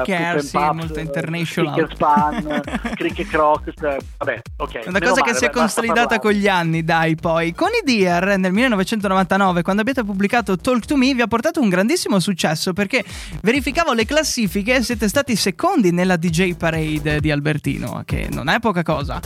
Scare, 0.04 0.42
sì, 0.42 0.52
Pups, 0.52 0.74
molto 0.74 1.00
international. 1.00 1.74
Cricket 1.74 1.94
Span, 1.94 2.62
Cricket 2.96 3.28
Crocs, 3.28 3.74
vabbè, 4.18 4.42
ok. 4.58 4.82
Una 4.86 5.00
cosa 5.00 5.12
male, 5.12 5.24
che 5.24 5.34
si 5.34 5.46
è 5.46 5.50
consolidata 5.50 6.20
con 6.20 6.32
gli 6.32 6.48
anni, 6.48 6.84
dai, 6.84 7.16
poi. 7.16 7.54
Con 7.54 7.70
i 7.70 7.84
Deer 7.84 8.38
nel 8.38 8.52
1999, 8.52 9.62
quando 9.62 9.82
abbiate 9.82 10.04
pubblicato 10.04 10.56
Talk 10.58 10.86
to 10.86 10.98
Me, 10.98 11.14
vi 11.14 11.22
ha 11.22 11.28
portato 11.28 11.62
un 11.62 11.70
grandissimo 11.70 12.20
successo 12.20 12.74
perché 12.74 13.04
verificavo 13.42 13.94
le 13.94 14.06
classifiche 14.06 14.76
e 14.76 14.84
siete 14.84 15.08
stati 15.08 15.36
secondi 15.36 15.92
nella 15.92 16.16
DJ 16.16 16.54
Parade 16.54 16.71
di 16.80 17.32
Albertino, 17.32 18.02
che 18.06 18.30
non 18.32 18.48
è 18.50 18.60
poca 18.60 18.84
cosa. 18.84 19.20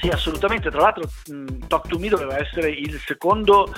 Sì, 0.00 0.08
assolutamente. 0.08 0.70
Tra 0.70 0.80
l'altro, 0.80 1.08
mh, 1.26 1.66
Talk 1.66 1.88
to 1.88 1.98
Me 1.98 2.08
doveva 2.08 2.38
essere 2.38 2.70
il 2.70 3.00
secondo, 3.04 3.72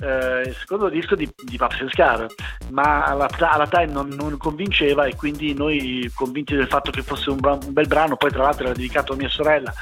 eh, 0.00 0.42
il 0.46 0.54
secondo 0.54 0.88
disco 0.88 1.14
di, 1.14 1.28
di 1.44 1.56
Paps 1.56 1.84
Scar, 1.90 2.26
ma 2.70 3.04
alla, 3.04 3.28
alla 3.38 3.66
Time 3.66 3.92
non, 3.92 4.08
non, 4.08 4.36
convinceva 4.36 5.06
e 5.06 5.16
quindi 5.16 5.54
noi, 5.54 6.10
convinti 6.14 6.54
del 6.54 6.68
fatto 6.68 6.90
che 6.90 7.02
fosse 7.02 7.30
un, 7.30 7.38
un, 7.42 7.72
bel 7.72 7.86
brano, 7.86 8.16
poi 8.16 8.30
tra 8.30 8.44
l'altro 8.44 8.64
era 8.64 8.74
dedicato 8.74 9.12
a 9.12 9.16
mia 9.16 9.28
sorella 9.28 9.72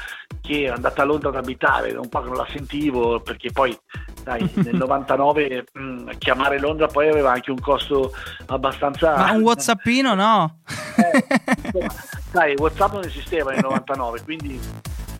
che 0.41 0.63
è 0.63 0.67
andata 0.67 1.03
a 1.03 1.05
Londra 1.05 1.29
ad 1.29 1.35
abitare, 1.35 1.93
un 1.93 2.09
po' 2.09 2.21
che 2.21 2.27
non 2.27 2.37
la 2.37 2.47
sentivo 2.49 3.21
perché 3.21 3.51
poi 3.51 3.77
dai, 4.23 4.49
nel 4.55 4.75
99 4.75 5.65
mh, 5.71 6.09
chiamare 6.17 6.59
Londra 6.59 6.87
poi 6.87 7.07
aveva 7.07 7.31
anche 7.31 7.51
un 7.51 7.59
costo 7.59 8.11
abbastanza... 8.47 9.15
Ma 9.15 9.31
un 9.31 9.41
Whatsappino 9.41 10.13
no? 10.15 10.59
Eh, 10.97 11.87
dai, 12.31 12.55
Whatsapp 12.57 12.93
non 12.93 13.05
esisteva 13.05 13.51
nel 13.51 13.61
99, 13.61 14.21
quindi 14.23 14.59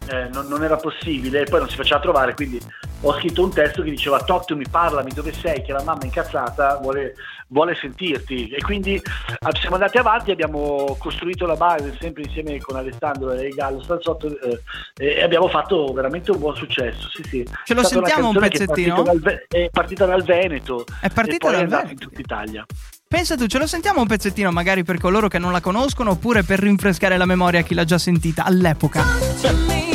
eh, 0.09 0.29
non, 0.31 0.47
non, 0.47 0.63
era 0.63 0.75
possibile 0.75 1.41
e 1.41 1.43
poi 1.45 1.59
non 1.59 1.69
si 1.69 1.75
faceva 1.75 1.99
trovare 1.99 2.33
quindi 2.33 2.59
ho 3.01 3.13
scritto 3.13 3.43
un 3.43 3.51
testo 3.51 3.81
che 3.81 3.89
diceva 3.89 4.19
talk 4.21 4.45
to 4.45 4.55
me, 4.55 4.63
parlami 4.69 5.11
dove 5.13 5.33
sei 5.33 5.61
che 5.61 5.71
la 5.71 5.83
mamma 5.83 6.03
incazzata 6.03 6.77
vuole, 6.81 7.15
vuole 7.47 7.75
sentirti 7.75 8.49
e 8.49 8.61
quindi 8.61 9.01
ah, 9.39 9.51
siamo 9.59 9.75
andati 9.75 9.97
avanti 9.97 10.31
abbiamo 10.31 10.95
costruito 10.97 11.45
la 11.45 11.55
base 11.55 11.95
sempre 11.99 12.23
insieme 12.23 12.59
con 12.59 12.75
Alessandro 12.75 13.33
e 13.33 13.49
Gallo 13.49 13.81
Stanzotto 13.81 14.27
eh, 14.39 14.59
e 14.97 15.21
abbiamo 15.21 15.47
fatto 15.49 15.91
veramente 15.93 16.31
un 16.31 16.39
buon 16.39 16.55
successo 16.55 17.09
sì, 17.13 17.23
sì. 17.23 17.47
ce 17.65 17.73
lo 17.73 17.83
sentiamo 17.83 18.29
un 18.29 18.37
pezzettino? 18.37 19.01
È 19.01 19.03
partita, 19.03 19.29
dal, 19.29 19.45
è 19.47 19.69
partita 19.69 20.05
dal 20.05 20.23
Veneto 20.23 20.85
è 21.01 21.09
partita 21.09 21.51
dal 21.51 21.67
Veneto. 21.67 21.91
in 21.91 21.99
tutta 21.99 22.19
Italia 22.19 22.65
Pensa 23.13 23.37
tu, 23.37 23.45
ce 23.45 23.59
lo 23.59 23.67
sentiamo 23.67 24.01
un 24.01 24.07
pezzettino 24.07 24.51
magari 24.51 24.83
per 24.83 24.97
coloro 24.97 25.27
che 25.27 25.37
non 25.37 25.51
la 25.51 25.61
conoscono 25.61 26.09
oppure 26.09 26.41
per 26.41 26.57
rinfrescare 26.57 27.15
la 27.15 27.27
memoria 27.27 27.59
a 27.59 27.61
chi 27.61 27.75
l'ha 27.75 27.83
già 27.83 27.99
sentita 27.99 28.43
all'epoca. 28.43 29.92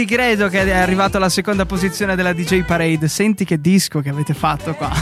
Ti 0.00 0.06
credo 0.06 0.48
che 0.48 0.62
è 0.62 0.70
arrivato 0.70 1.18
alla 1.18 1.28
seconda 1.28 1.66
posizione 1.66 2.16
della 2.16 2.32
DJ 2.32 2.62
Parade. 2.62 3.06
Senti 3.06 3.44
che 3.44 3.60
disco 3.60 4.00
che 4.00 4.08
avete 4.08 4.32
fatto 4.32 4.72
qua. 4.72 4.88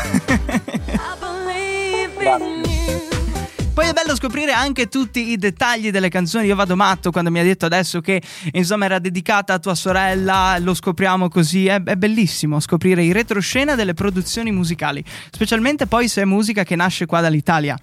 Poi 3.73 3.87
è 3.87 3.93
bello 3.93 4.17
scoprire 4.17 4.51
anche 4.51 4.89
tutti 4.89 5.31
i 5.31 5.37
dettagli 5.37 5.93
delle 5.93 6.09
canzoni. 6.09 6.47
Io 6.47 6.57
vado 6.57 6.75
matto 6.75 7.13
quando 7.13 7.31
mi 7.31 7.39
ha 7.39 7.45
detto 7.45 7.65
adesso 7.65 8.01
che 8.01 8.21
insomma 8.55 8.87
era 8.87 8.99
dedicata 8.99 9.55
a 9.55 9.61
tua 9.61 9.77
sorella, 9.77 10.57
lo 10.59 10.75
scopriamo 10.75 11.29
così. 11.29 11.69
È, 11.69 11.81
è 11.81 11.95
bellissimo 11.95 12.59
scoprire 12.59 13.05
i 13.05 13.13
retroscena 13.13 13.77
delle 13.77 13.95
produzioni 13.95 14.51
musicali, 14.51 15.05
specialmente 15.31 15.87
poi 15.87 16.09
se 16.09 16.23
è 16.23 16.25
musica 16.25 16.65
che 16.65 16.75
nasce 16.75 17.07
qua 17.07 17.21
dall'Italia. 17.21 17.79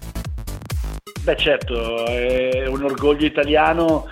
Beh 1.22 1.36
certo, 1.38 2.04
è 2.04 2.66
un 2.66 2.82
orgoglio 2.82 3.24
italiano 3.24 4.06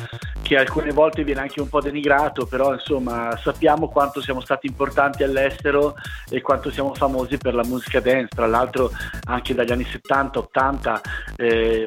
che 0.45 0.59
alcune 0.59 0.93
volte 0.93 1.25
viene 1.25 1.41
anche 1.41 1.63
un 1.63 1.71
po' 1.71 1.81
denigrato, 1.81 2.45
però 2.45 2.75
insomma 2.75 3.35
sappiamo 3.39 3.89
quanto 3.89 4.21
siamo 4.21 4.43
stati 4.43 4.67
importanti 4.67 5.23
all'estero 5.23 5.95
e 6.29 6.43
quanto 6.43 6.71
siamo 6.71 6.95
famosi 6.95 7.39
per 7.39 7.55
la 7.55 7.65
musica 7.65 7.99
dance, 7.99 8.29
tra 8.29 8.47
l'altro 8.47 8.91
anche 9.25 9.55
dagli 9.55 9.73
anni 9.73 9.85
70-80 9.85 11.01
eh, 11.37 11.85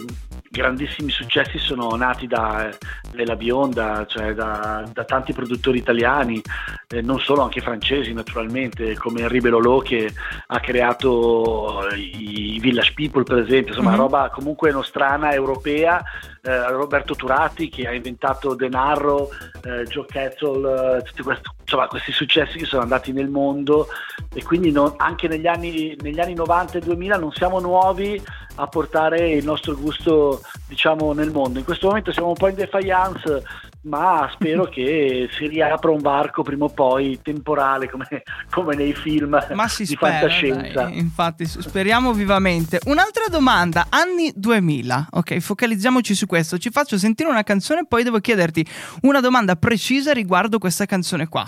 grandissimi 0.49 1.11
successi 1.11 1.59
sono 1.59 1.95
nati 1.95 2.25
da 2.25 2.69
Lela 3.11 3.35
Bionda, 3.35 4.05
cioè 4.07 4.33
da, 4.33 4.83
da, 4.91 5.03
tanti 5.03 5.33
produttori 5.33 5.77
italiani, 5.77 6.41
eh, 6.87 7.01
non 7.01 7.19
solo, 7.19 7.43
anche 7.43 7.61
francesi 7.61 8.11
naturalmente, 8.13 8.95
come 8.97 9.21
Henri 9.21 9.39
Belolò 9.39 9.79
che 9.79 10.11
ha 10.47 10.59
creato 10.59 11.87
i 11.95 12.57
Village 12.59 12.93
People 12.95 13.23
per 13.23 13.37
esempio, 13.37 13.73
insomma 13.73 13.91
mm-hmm. 13.91 13.99
roba 13.99 14.31
comunque 14.33 14.71
nostrana, 14.71 15.33
europea, 15.33 16.03
eh, 16.47 16.71
Roberto 16.71 17.13
Turati 17.13 17.67
che 17.67 17.87
ha 17.87 17.93
inventato 17.93 18.55
Denarro, 18.55 19.29
eh, 19.63 19.83
Joe 19.83 20.05
Ketzel, 20.05 21.03
eh, 21.03 21.21
questi, 21.21 21.49
insomma, 21.59 21.87
questi 21.87 22.13
successi 22.13 22.57
che 22.57 22.65
sono 22.65 22.83
andati 22.83 23.11
nel 23.11 23.27
mondo 23.27 23.87
e 24.33 24.41
quindi 24.43 24.71
non, 24.71 24.93
anche 24.95 25.27
negli 25.27 25.45
anni, 25.45 25.97
negli 25.99 26.21
anni 26.21 26.35
90 26.35 26.77
e 26.77 26.81
2000 26.81 27.17
non 27.17 27.33
siamo 27.33 27.59
nuovi 27.59 28.23
a 28.55 28.67
portare 28.67 29.31
il 29.31 29.43
nostro 29.43 29.75
gusto 29.75 30.41
diciamo 30.67 31.11
nel 31.11 31.31
mondo. 31.31 31.59
In 31.59 31.65
questo 31.65 31.87
momento 31.87 32.13
siamo 32.13 32.29
un 32.29 32.35
po' 32.35 32.47
in 32.47 32.55
defiance, 32.55 33.43
ma 33.87 34.29
spero 34.33 34.65
che 34.65 35.29
si 35.31 35.47
riapra 35.47 35.91
un 35.91 35.99
varco 35.99 36.43
prima 36.43 36.65
o 36.65 36.69
poi 36.69 37.19
temporale 37.21 37.89
come, 37.89 38.23
come 38.51 38.75
nei 38.75 38.93
film 38.93 39.39
ma 39.53 39.67
si 39.67 39.83
di 39.83 39.93
spera, 39.95 40.19
fantascienza. 40.19 40.83
Dai, 40.83 40.97
infatti, 40.97 41.45
speriamo 41.45 42.13
vivamente. 42.13 42.79
Un'altra 42.85 43.25
domanda, 43.29 43.87
anni 43.89 44.31
2000. 44.35 45.07
Ok, 45.11 45.39
focalizziamoci 45.39 46.13
su 46.13 46.25
questo. 46.25 46.57
Ci 46.57 46.69
faccio 46.69 46.97
sentire 46.97 47.29
una 47.29 47.43
canzone 47.43 47.81
e 47.81 47.85
poi 47.87 48.03
devo 48.03 48.19
chiederti 48.19 48.65
una 49.01 49.19
domanda 49.21 49.55
precisa 49.55 50.11
riguardo 50.13 50.57
questa 50.59 50.85
canzone 50.85 51.27
qua. 51.27 51.45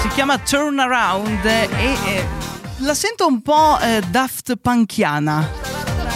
Si 0.00 0.08
chiama 0.08 0.38
Turn 0.38 0.78
Around 0.78 1.44
e, 1.44 1.68
e 2.06 2.26
la 2.78 2.94
sento 2.94 3.26
un 3.26 3.40
po' 3.40 3.78
eh, 3.80 4.02
Daft 4.10 4.56
Punkiana. 4.56 5.71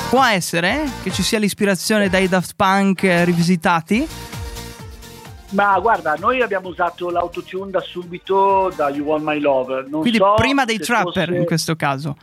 Può 0.08 0.24
essere 0.24 0.84
che 1.02 1.10
ci 1.10 1.24
sia 1.24 1.40
l'ispirazione 1.40 2.08
dai 2.08 2.28
Daft 2.28 2.52
Punk 2.54 3.02
rivisitati? 3.02 4.06
Ma 5.50 5.78
guarda, 5.80 6.14
noi 6.14 6.42
abbiamo 6.42 6.68
usato 6.68 7.10
l'autotune 7.10 7.72
da 7.72 7.80
subito 7.80 8.72
da 8.76 8.88
You 8.88 9.04
Want 9.04 9.24
My 9.24 9.40
Love. 9.40 9.84
Non 9.88 10.02
Quindi 10.02 10.18
so 10.18 10.34
prima 10.36 10.64
dei 10.64 10.78
trapper 10.78 11.26
fosse... 11.26 11.38
in 11.38 11.44
questo 11.44 11.74
caso. 11.74 12.16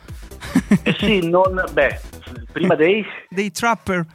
Eh 0.81 0.95
sì, 0.97 1.27
non... 1.27 1.61
beh, 1.71 1.99
prima 2.53 2.75
dei... 2.75 3.05
dei 3.29 3.51
trapper. 3.51 4.05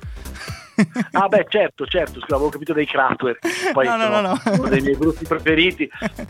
Ah 1.10 1.26
beh 1.26 1.46
certo, 1.48 1.84
certo, 1.86 2.20
scusa, 2.20 2.36
avevo 2.36 2.50
capito 2.50 2.72
dei 2.72 2.86
Kraftwerk, 2.86 3.72
poi 3.72 3.84
no, 3.84 3.96
no, 3.96 4.20
no, 4.20 4.40
uno 4.44 4.68
dei 4.68 4.80
miei 4.80 4.96
gruppi 4.96 5.26
preferiti. 5.26 5.88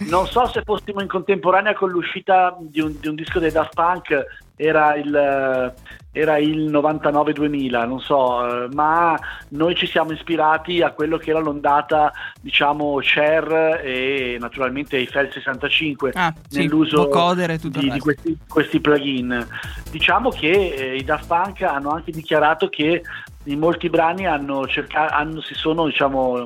Non 0.09 0.27
so 0.27 0.47
se 0.47 0.63
fossimo 0.65 1.03
in 1.03 1.09
contemporanea 1.09 1.75
con 1.75 1.91
l'uscita 1.91 2.57
di 2.59 2.81
un, 2.81 2.99
di 2.99 3.09
un 3.09 3.15
disco 3.15 3.39
dei 3.39 3.51
Daft 3.51 3.75
Punk, 3.75 4.25
era 4.59 4.97
il, 4.97 5.75
era 6.11 6.37
il 6.39 6.69
99-2000, 6.71 7.87
non 7.87 8.01
so, 8.01 8.69
ma 8.73 9.17
noi 9.51 9.77
ci 9.77 9.87
siamo 9.87 10.11
ispirati 10.11 10.83
a 10.83 10.91
quello 10.91 11.17
che 11.17 11.31
era 11.31 11.39
l'ondata, 11.39 12.13
diciamo, 12.41 13.01
Share 13.01 13.83
e 13.85 14.37
naturalmente 14.41 14.97
Eiffel 14.97 15.31
65 15.33 16.11
ah, 16.15 16.35
nell'uso 16.51 17.09
sì, 17.57 17.69
di, 17.69 17.91
di 17.91 17.99
questi, 18.01 18.37
questi, 18.49 18.81
plugin. 18.81 19.47
Diciamo 19.93 20.31
che 20.31 20.75
eh, 20.75 20.97
i 20.97 21.05
Daft 21.05 21.29
Punk 21.29 21.63
hanno 21.63 21.91
anche 21.91 22.11
dichiarato 22.11 22.69
che 22.69 23.03
in 23.45 23.59
molti 23.61 23.89
brani 23.89 24.27
hanno 24.27 24.67
cercato, 24.67 25.15
hanno, 25.15 25.41
si 25.41 25.55
sono 25.55 25.87
diciamo, 25.87 26.43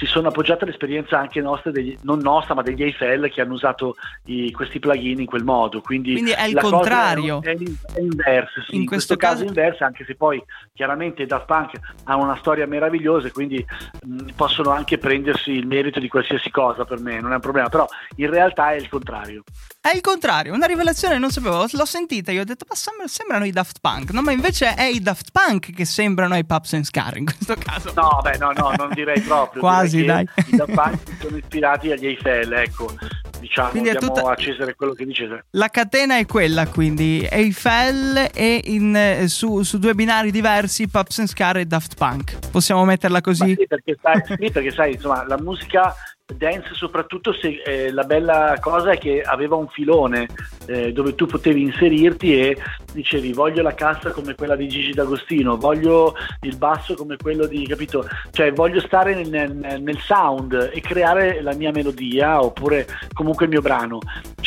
si 0.00 0.06
sono 0.06 0.28
appoggiate 0.28 0.64
all'esperienza 0.64 1.18
anche 1.18 1.42
nostra, 1.42 1.70
degli, 1.70 1.94
non 2.04 2.20
nostra, 2.20 2.54
ma 2.54 2.62
degli 2.62 2.82
Eiffel 2.82 3.30
che 3.30 3.42
hanno 3.42 3.52
usato 3.52 3.96
i, 4.24 4.50
questi 4.50 4.78
plugin 4.78 5.20
in 5.20 5.26
quel 5.26 5.44
modo. 5.44 5.82
Quindi, 5.82 6.12
Quindi 6.12 6.30
è 6.30 6.44
il 6.44 6.56
contrario. 6.56 7.42
È, 7.42 7.50
è, 7.50 8.00
inverso, 8.00 8.62
sì. 8.62 8.76
in, 8.76 8.80
in, 8.80 8.86
questo, 8.86 9.14
questo 9.14 9.16
caso, 9.16 9.40
caso 9.40 9.44
inverso, 9.44 9.84
anche 9.84 10.06
se 10.06 10.14
poi 10.14 10.42
chiaramente 10.72 11.26
Daft 11.26 11.44
Punk 11.44 11.78
hanno 12.04 12.22
una 12.22 12.36
storia 12.36 12.66
meravigliosa 12.66 13.26
e 13.26 13.30
quindi 13.30 13.62
mh, 14.06 14.30
possono 14.36 14.70
anche 14.70 14.96
prendersi 14.96 15.50
il 15.50 15.66
merito 15.66 16.00
di 16.00 16.08
qualsiasi 16.08 16.50
cosa 16.50 16.86
per 16.86 16.98
me, 17.00 17.20
non 17.20 17.32
è 17.32 17.34
un 17.34 17.40
problema, 17.40 17.68
però 17.68 17.86
in 18.16 18.30
realtà 18.30 18.72
è 18.72 18.76
il 18.76 18.88
contrario. 18.88 19.42
È 19.78 19.94
il 19.94 20.00
contrario, 20.00 20.54
una 20.54 20.66
rivelazione 20.66 21.18
non 21.18 21.30
sapevo, 21.30 21.66
l'ho 21.70 21.84
sentita, 21.84 22.32
io 22.32 22.40
ho 22.40 22.44
detto 22.44 22.64
ma 22.68 23.06
sembrano 23.06 23.44
i 23.44 23.50
Daft 23.50 23.80
Punk, 23.82 24.12
no 24.12 24.22
ma 24.22 24.32
invece 24.32 24.74
è 24.74 24.84
i 24.84 25.00
Daft 25.00 25.28
Punk 25.30 25.74
che 25.74 25.84
sembrano 25.84 26.36
i 26.36 26.44
Pups 26.46 26.72
and 26.72 26.84
Scar 26.84 27.18
in 27.18 27.26
questo 27.26 27.54
caso. 27.58 27.92
No, 27.94 28.20
beh 28.22 28.38
no, 28.38 28.52
no, 28.52 28.72
non 28.76 28.90
direi 28.94 29.20
proprio. 29.20 29.60
Quasi 29.60 29.89
quasi, 29.90 30.04
dai. 30.04 30.26
I 30.46 30.56
Daft 30.56 30.74
Punk 30.74 30.98
sono 31.20 31.36
ispirati 31.36 31.90
agli 31.90 32.06
Eiffel, 32.06 32.52
ecco. 32.52 32.94
Diciamo, 33.40 33.70
quindi 33.70 33.90
diamo 33.90 34.06
tutta... 34.06 34.30
a 34.30 34.34
Cesare 34.34 34.74
quello 34.74 34.92
che 34.92 35.04
dice. 35.04 35.44
La 35.50 35.68
catena 35.68 36.18
è 36.18 36.26
quella, 36.26 36.66
quindi 36.66 37.26
Eiffel 37.28 38.30
e 38.34 38.60
in, 38.64 38.94
eh, 38.94 39.28
su, 39.28 39.62
su, 39.62 39.78
due 39.78 39.94
binari 39.94 40.30
diversi 40.30 40.88
Pups 40.88 41.20
and 41.20 41.28
Scar 41.28 41.56
e 41.56 41.64
Daft 41.64 41.96
Punk. 41.96 42.50
Possiamo 42.50 42.84
metterla 42.84 43.20
così? 43.20 43.54
Sì 43.56 43.66
perché, 43.66 43.96
sai, 44.00 44.22
sì, 44.26 44.50
perché 44.50 44.70
sai, 44.70 44.92
insomma, 44.92 45.26
la 45.26 45.38
musica 45.40 45.94
dance 46.36 46.74
soprattutto 46.74 47.32
se 47.32 47.62
eh, 47.64 47.92
la 47.92 48.04
bella 48.04 48.56
cosa 48.60 48.92
è 48.92 48.98
che 48.98 49.22
aveva 49.22 49.56
un 49.56 49.68
filone 49.68 50.28
eh, 50.66 50.92
dove 50.92 51.14
tu 51.14 51.26
potevi 51.26 51.62
inserirti 51.62 52.38
e 52.38 52.56
dicevi 52.92 53.32
voglio 53.32 53.62
la 53.62 53.74
cassa 53.74 54.10
come 54.10 54.34
quella 54.34 54.56
di 54.56 54.68
Gigi 54.68 54.92
D'Agostino, 54.92 55.56
voglio 55.56 56.14
il 56.42 56.56
basso 56.56 56.94
come 56.94 57.16
quello 57.16 57.46
di, 57.46 57.66
capito? 57.66 58.06
Cioè 58.30 58.52
voglio 58.52 58.80
stare 58.80 59.14
nel, 59.14 59.54
nel, 59.54 59.82
nel 59.82 59.98
sound 59.98 60.70
e 60.72 60.80
creare 60.80 61.40
la 61.42 61.54
mia 61.54 61.70
melodia 61.70 62.42
oppure 62.42 62.86
comunque 63.12 63.44
il 63.44 63.50
mio 63.50 63.60
brano. 63.60 63.98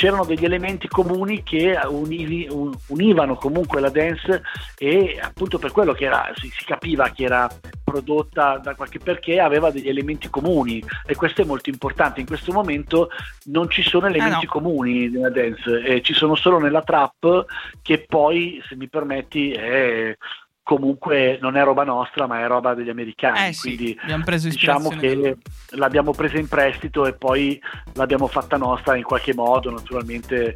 C'erano 0.03 0.25
degli 0.25 0.43
elementi 0.43 0.89
comuni 0.89 1.43
che 1.43 1.79
univi, 1.87 2.45
univano 2.87 3.35
comunque 3.35 3.79
la 3.79 3.89
dance 3.89 4.41
e 4.77 5.17
appunto 5.17 5.57
per 5.57 5.71
quello 5.71 5.93
che 5.93 6.03
era, 6.03 6.29
si, 6.35 6.49
si 6.49 6.65
capiva 6.65 7.07
che 7.11 7.23
era 7.23 7.49
prodotta 7.81 8.57
da 8.57 8.75
qualche 8.75 8.99
perché 8.99 9.39
aveva 9.39 9.71
degli 9.71 9.87
elementi 9.87 10.29
comuni 10.29 10.83
e 11.05 11.15
questo 11.15 11.43
è 11.43 11.45
molto 11.45 11.69
importante. 11.69 12.19
In 12.19 12.25
questo 12.25 12.51
momento 12.51 13.11
non 13.45 13.69
ci 13.69 13.81
sono 13.81 14.07
elementi 14.07 14.43
eh 14.43 14.47
no. 14.47 14.51
comuni 14.51 15.07
nella 15.07 15.29
dance, 15.29 15.81
eh, 15.81 16.01
ci 16.01 16.13
sono 16.13 16.35
solo 16.35 16.59
nella 16.59 16.81
trap 16.81 17.45
che 17.81 18.05
poi, 18.05 18.61
se 18.67 18.75
mi 18.75 18.89
permetti, 18.89 19.51
è 19.51 20.17
comunque 20.63 21.37
non 21.41 21.57
è 21.57 21.63
roba 21.63 21.83
nostra 21.83 22.25
ma 22.25 22.39
è 22.39 22.47
roba 22.47 22.73
degli 22.73 22.89
americani 22.89 23.49
eh 23.49 23.53
sì, 23.53 23.75
quindi 23.75 23.99
diciamo 24.49 24.89
che 24.89 25.37
l'abbiamo 25.71 26.11
presa 26.11 26.37
in 26.37 26.47
prestito 26.47 27.05
e 27.05 27.13
poi 27.13 27.61
l'abbiamo 27.93 28.27
fatta 28.27 28.55
nostra 28.55 28.95
in 28.95 29.03
qualche 29.03 29.33
modo 29.33 29.69
naturalmente 29.69 30.55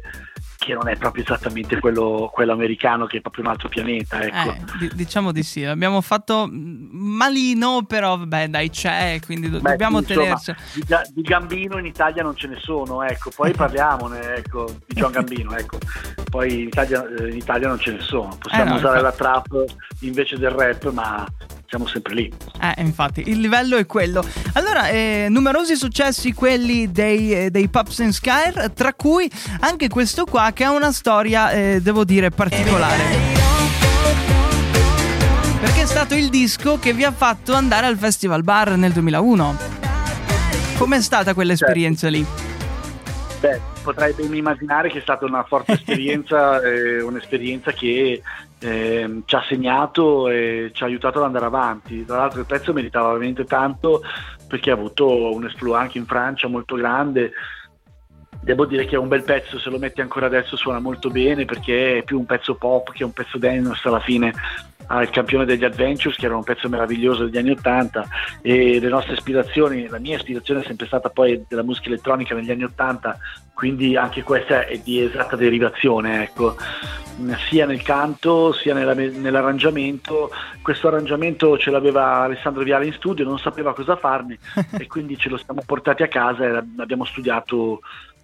che 0.68 0.74
non 0.74 0.86
è 0.86 0.96
proprio 0.96 1.22
esattamente 1.22 1.80
quello, 1.80 2.28
quello, 2.30 2.52
americano, 2.52 3.06
che 3.06 3.18
è 3.18 3.20
proprio 3.22 3.44
un 3.44 3.50
altro 3.50 3.70
pianeta. 3.70 4.20
Ecco. 4.20 4.50
Eh, 4.50 4.86
d- 4.86 4.92
diciamo 4.92 5.32
di 5.32 5.42
sì, 5.42 5.64
abbiamo 5.64 6.02
fatto 6.02 6.46
malino, 6.50 7.84
però 7.84 8.18
vabbè, 8.18 8.48
dai, 8.48 8.68
c'è, 8.68 9.18
quindi 9.24 9.48
do- 9.48 9.60
Beh, 9.60 9.70
dobbiamo 9.70 10.00
sì, 10.00 10.08
tenerci. 10.08 10.54
Di, 10.74 10.84
di, 11.14 11.22
Gambino 11.22 11.78
in 11.78 11.86
Italia 11.86 12.22
non 12.22 12.36
ce 12.36 12.48
ne 12.48 12.58
sono, 12.60 13.02
ecco, 13.02 13.30
poi 13.34 13.52
parliamone, 13.56 14.34
ecco, 14.34 14.66
di 14.86 14.94
John 14.94 15.10
Gambino, 15.10 15.56
ecco. 15.56 15.78
Poi 16.28 16.52
in 16.52 16.66
Italia, 16.66 17.02
in 17.18 17.36
Italia 17.36 17.68
non 17.68 17.78
ce 17.78 17.92
ne 17.92 18.00
sono, 18.00 18.36
possiamo 18.38 18.64
eh 18.64 18.68
no, 18.68 18.76
usare 18.76 19.00
la 19.00 19.12
trap 19.12 19.64
invece 20.00 20.36
del 20.36 20.50
rap, 20.50 20.90
ma 20.90 21.26
siamo 21.68 21.86
sempre 21.86 22.14
lì. 22.14 22.32
Eh, 22.60 22.82
infatti, 22.82 23.28
il 23.28 23.40
livello 23.40 23.76
è 23.76 23.86
quello. 23.86 24.22
Allora, 24.52 24.67
eh, 24.86 25.26
numerosi 25.28 25.74
successi 25.74 26.32
quelli 26.32 26.90
dei, 26.92 27.32
eh, 27.32 27.50
dei 27.50 27.68
Pups 27.68 28.00
and 28.00 28.12
Skyr, 28.12 28.70
tra 28.72 28.94
cui 28.94 29.30
anche 29.60 29.88
questo 29.88 30.24
qua 30.24 30.52
che 30.52 30.64
ha 30.64 30.70
una 30.70 30.92
storia, 30.92 31.50
eh, 31.50 31.80
devo 31.82 32.04
dire, 32.04 32.30
particolare. 32.30 33.02
Perché 35.60 35.82
è 35.82 35.86
stato 35.86 36.14
il 36.14 36.28
disco 36.28 36.78
che 36.78 36.92
vi 36.92 37.02
ha 37.02 37.10
fatto 37.10 37.54
andare 37.54 37.86
al 37.86 37.98
Festival 37.98 38.44
Bar 38.44 38.76
nel 38.76 38.92
2001. 38.92 39.56
Com'è 40.78 41.00
stata 41.00 41.34
quell'esperienza 41.34 42.08
certo. 42.08 42.16
lì? 42.16 42.46
Beh, 43.40 43.60
potrei 43.82 44.12
ben 44.12 44.34
immaginare 44.34 44.88
che 44.88 44.98
è 44.98 45.00
stata 45.00 45.24
una 45.24 45.42
forte 45.42 45.72
esperienza, 45.72 46.60
eh, 46.62 47.00
un'esperienza 47.00 47.72
che 47.72 48.22
eh, 48.58 49.22
ci 49.24 49.34
ha 49.34 49.44
segnato 49.48 50.28
e 50.28 50.70
ci 50.72 50.82
ha 50.82 50.86
aiutato 50.86 51.18
ad 51.18 51.24
andare 51.24 51.46
avanti. 51.46 52.04
Tra 52.04 52.18
l'altro 52.18 52.40
il 52.40 52.46
pezzo 52.46 52.72
meritava 52.72 53.08
veramente 53.08 53.44
tanto 53.44 54.02
perché 54.48 54.70
ha 54.70 54.74
avuto 54.74 55.32
un 55.32 55.44
esploit 55.44 55.82
anche 55.82 55.98
in 55.98 56.06
Francia 56.06 56.48
molto 56.48 56.74
grande. 56.74 57.32
Devo 58.40 58.66
dire 58.66 58.86
che 58.86 58.96
è 58.96 58.98
un 58.98 59.08
bel 59.08 59.24
pezzo, 59.24 59.58
se 59.58 59.68
lo 59.68 59.78
metti 59.78 60.00
ancora 60.00 60.26
adesso 60.26 60.56
suona 60.56 60.80
molto 60.80 61.10
bene 61.10 61.44
perché 61.44 61.98
è 61.98 62.02
più 62.02 62.18
un 62.18 62.26
pezzo 62.26 62.54
pop 62.54 62.92
che 62.92 63.04
un 63.04 63.12
pezzo 63.12 63.36
dance 63.36 63.86
alla 63.86 64.00
fine 64.00 64.32
al 64.88 65.10
campione 65.10 65.44
degli 65.44 65.64
Adventures, 65.64 66.16
che 66.16 66.26
era 66.26 66.36
un 66.36 66.44
pezzo 66.44 66.68
meraviglioso 66.68 67.24
degli 67.24 67.38
anni 67.38 67.50
Ottanta, 67.50 68.06
e 68.40 68.78
le 68.80 68.88
nostre 68.88 69.14
ispirazioni, 69.14 69.86
la 69.88 69.98
mia 69.98 70.16
ispirazione 70.16 70.60
è 70.60 70.64
sempre 70.64 70.86
stata 70.86 71.10
poi 71.10 71.44
della 71.48 71.62
musica 71.62 71.88
elettronica 71.88 72.34
negli 72.34 72.50
anni 72.50 72.64
Ottanta, 72.64 73.18
quindi 73.52 73.96
anche 73.96 74.22
questa 74.22 74.66
è 74.66 74.78
di 74.78 75.00
esatta 75.00 75.36
derivazione, 75.36 76.22
ecco. 76.22 76.56
sia 77.48 77.66
nel 77.66 77.82
canto 77.82 78.52
sia 78.52 78.72
nella, 78.72 78.94
nell'arrangiamento. 78.94 80.30
Questo 80.62 80.88
arrangiamento 80.88 81.58
ce 81.58 81.70
l'aveva 81.70 82.20
Alessandro 82.20 82.62
Viale 82.62 82.86
in 82.86 82.92
studio, 82.92 83.24
non 83.24 83.38
sapeva 83.38 83.74
cosa 83.74 83.96
farne 83.96 84.38
e 84.78 84.86
quindi 84.86 85.18
ce 85.18 85.28
lo 85.28 85.36
siamo 85.36 85.62
portati 85.66 86.02
a 86.02 86.08
casa 86.08 86.44
e 86.44 86.64
abbiamo 86.76 87.04
studiato 87.04 87.80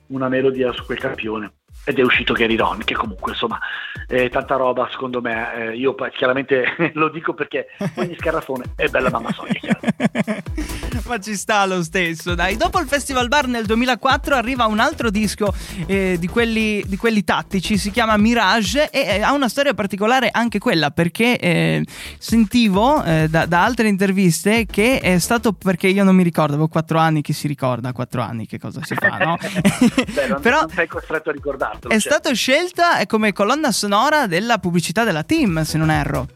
una 0.08 0.28
melodia 0.28 0.72
su 0.72 0.84
quel 0.84 0.98
campione 0.98 1.52
ed 1.84 1.98
è 1.98 2.02
uscito 2.02 2.32
Gary 2.32 2.56
Ron 2.56 2.78
che 2.78 2.94
comunque 2.94 3.32
insomma 3.32 3.58
è 4.06 4.28
tanta 4.30 4.56
roba 4.56 4.88
secondo 4.90 5.20
me. 5.20 5.54
Eh, 5.54 5.76
io 5.76 5.94
chiaramente 6.12 6.74
lo 6.94 7.08
dico 7.08 7.34
perché 7.34 7.68
ogni 7.96 8.16
scarafone 8.18 8.64
è 8.76 8.88
bella 8.88 9.10
mamma 9.10 9.32
soglia 9.32 9.78
ma 11.06 11.18
ci 11.18 11.36
sta 11.36 11.66
lo 11.66 11.82
stesso 11.82 12.34
dai. 12.34 12.56
Dopo 12.56 12.80
il 12.80 12.86
Festival 12.86 13.28
Bar 13.28 13.46
nel 13.46 13.66
2004 13.66 14.34
arriva 14.34 14.66
un 14.66 14.78
altro 14.78 15.10
disco 15.10 15.52
eh, 15.86 16.16
di, 16.18 16.28
quelli, 16.28 16.82
di, 16.86 16.96
quelli, 16.96 17.24
tattici. 17.24 17.76
Si 17.76 17.90
chiama 17.90 18.16
Mirage 18.16 18.90
e 18.90 19.00
eh, 19.00 19.22
ha 19.22 19.32
una 19.32 19.48
storia 19.48 19.74
particolare 19.74 20.30
anche 20.30 20.58
quella 20.58 20.90
perché 20.90 21.38
eh, 21.38 21.84
sentivo 22.18 23.02
eh, 23.04 23.26
da, 23.28 23.46
da, 23.46 23.64
altre 23.64 23.88
interviste 23.88 24.66
che 24.66 25.00
è 25.00 25.18
stato 25.18 25.52
perché 25.52 25.88
io 25.88 26.04
non 26.04 26.14
mi 26.14 26.22
ricordo 26.22 26.52
avevo 26.52 26.68
4 26.68 26.98
anni 26.98 27.22
chi 27.22 27.32
si 27.32 27.46
ricorda 27.46 27.90
a 27.90 27.92
4 27.92 28.22
anni 28.22 28.46
che 28.46 28.58
cosa 28.58 28.80
si 28.82 28.94
fa 28.94 29.16
no? 29.18 29.36
Beh, 30.14 30.28
non, 30.28 30.40
Però, 30.40 30.60
non 30.60 30.70
sei 30.70 30.86
costretto 30.86 31.30
a 31.30 31.32
ricordare 31.32 31.73
Esatto. 31.74 31.88
È 31.88 31.90
cioè. 31.90 32.00
stata 32.00 32.32
scelta 32.32 33.06
come 33.06 33.32
colonna 33.32 33.72
sonora 33.72 34.26
della 34.26 34.58
pubblicità 34.58 35.04
della 35.04 35.24
team, 35.24 35.62
se 35.62 35.78
non 35.78 35.90
erro. 35.90 36.28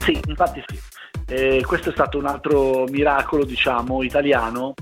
Sì, 0.00 0.20
infatti 0.26 0.62
sì. 0.66 0.78
Eh, 1.26 1.62
questo 1.66 1.88
è 1.88 1.92
stato 1.92 2.18
un 2.18 2.26
altro 2.26 2.84
miracolo, 2.90 3.44
diciamo, 3.44 4.02
italiano, 4.02 4.74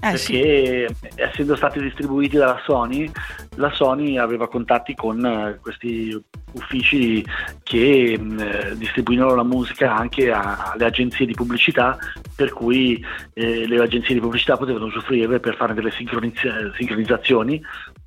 eh, 0.00 0.12
perché 0.12 0.88
sì. 0.94 1.08
essendo 1.16 1.56
stati 1.56 1.80
distribuiti 1.80 2.36
dalla 2.36 2.60
Sony, 2.64 3.10
la 3.56 3.72
Sony 3.72 4.16
aveva 4.16 4.48
contatti 4.48 4.94
con 4.94 5.24
eh, 5.24 5.58
questi 5.60 6.16
uffici 6.52 7.24
che 7.64 8.16
mh, 8.16 8.38
eh, 8.38 8.76
distribuivano 8.76 9.34
la 9.34 9.42
musica 9.42 9.96
anche 9.96 10.30
alle 10.30 10.84
agenzie 10.84 11.26
di 11.26 11.34
pubblicità, 11.34 11.98
per 12.34 12.52
cui 12.52 13.04
eh, 13.34 13.66
le 13.66 13.82
agenzie 13.82 14.14
di 14.14 14.20
pubblicità 14.20 14.56
potevano 14.56 14.86
usufruire 14.86 15.40
per 15.40 15.56
fare 15.56 15.74
delle 15.74 15.90
sincronizz- 15.90 16.76
sincronizzazioni 16.76 17.60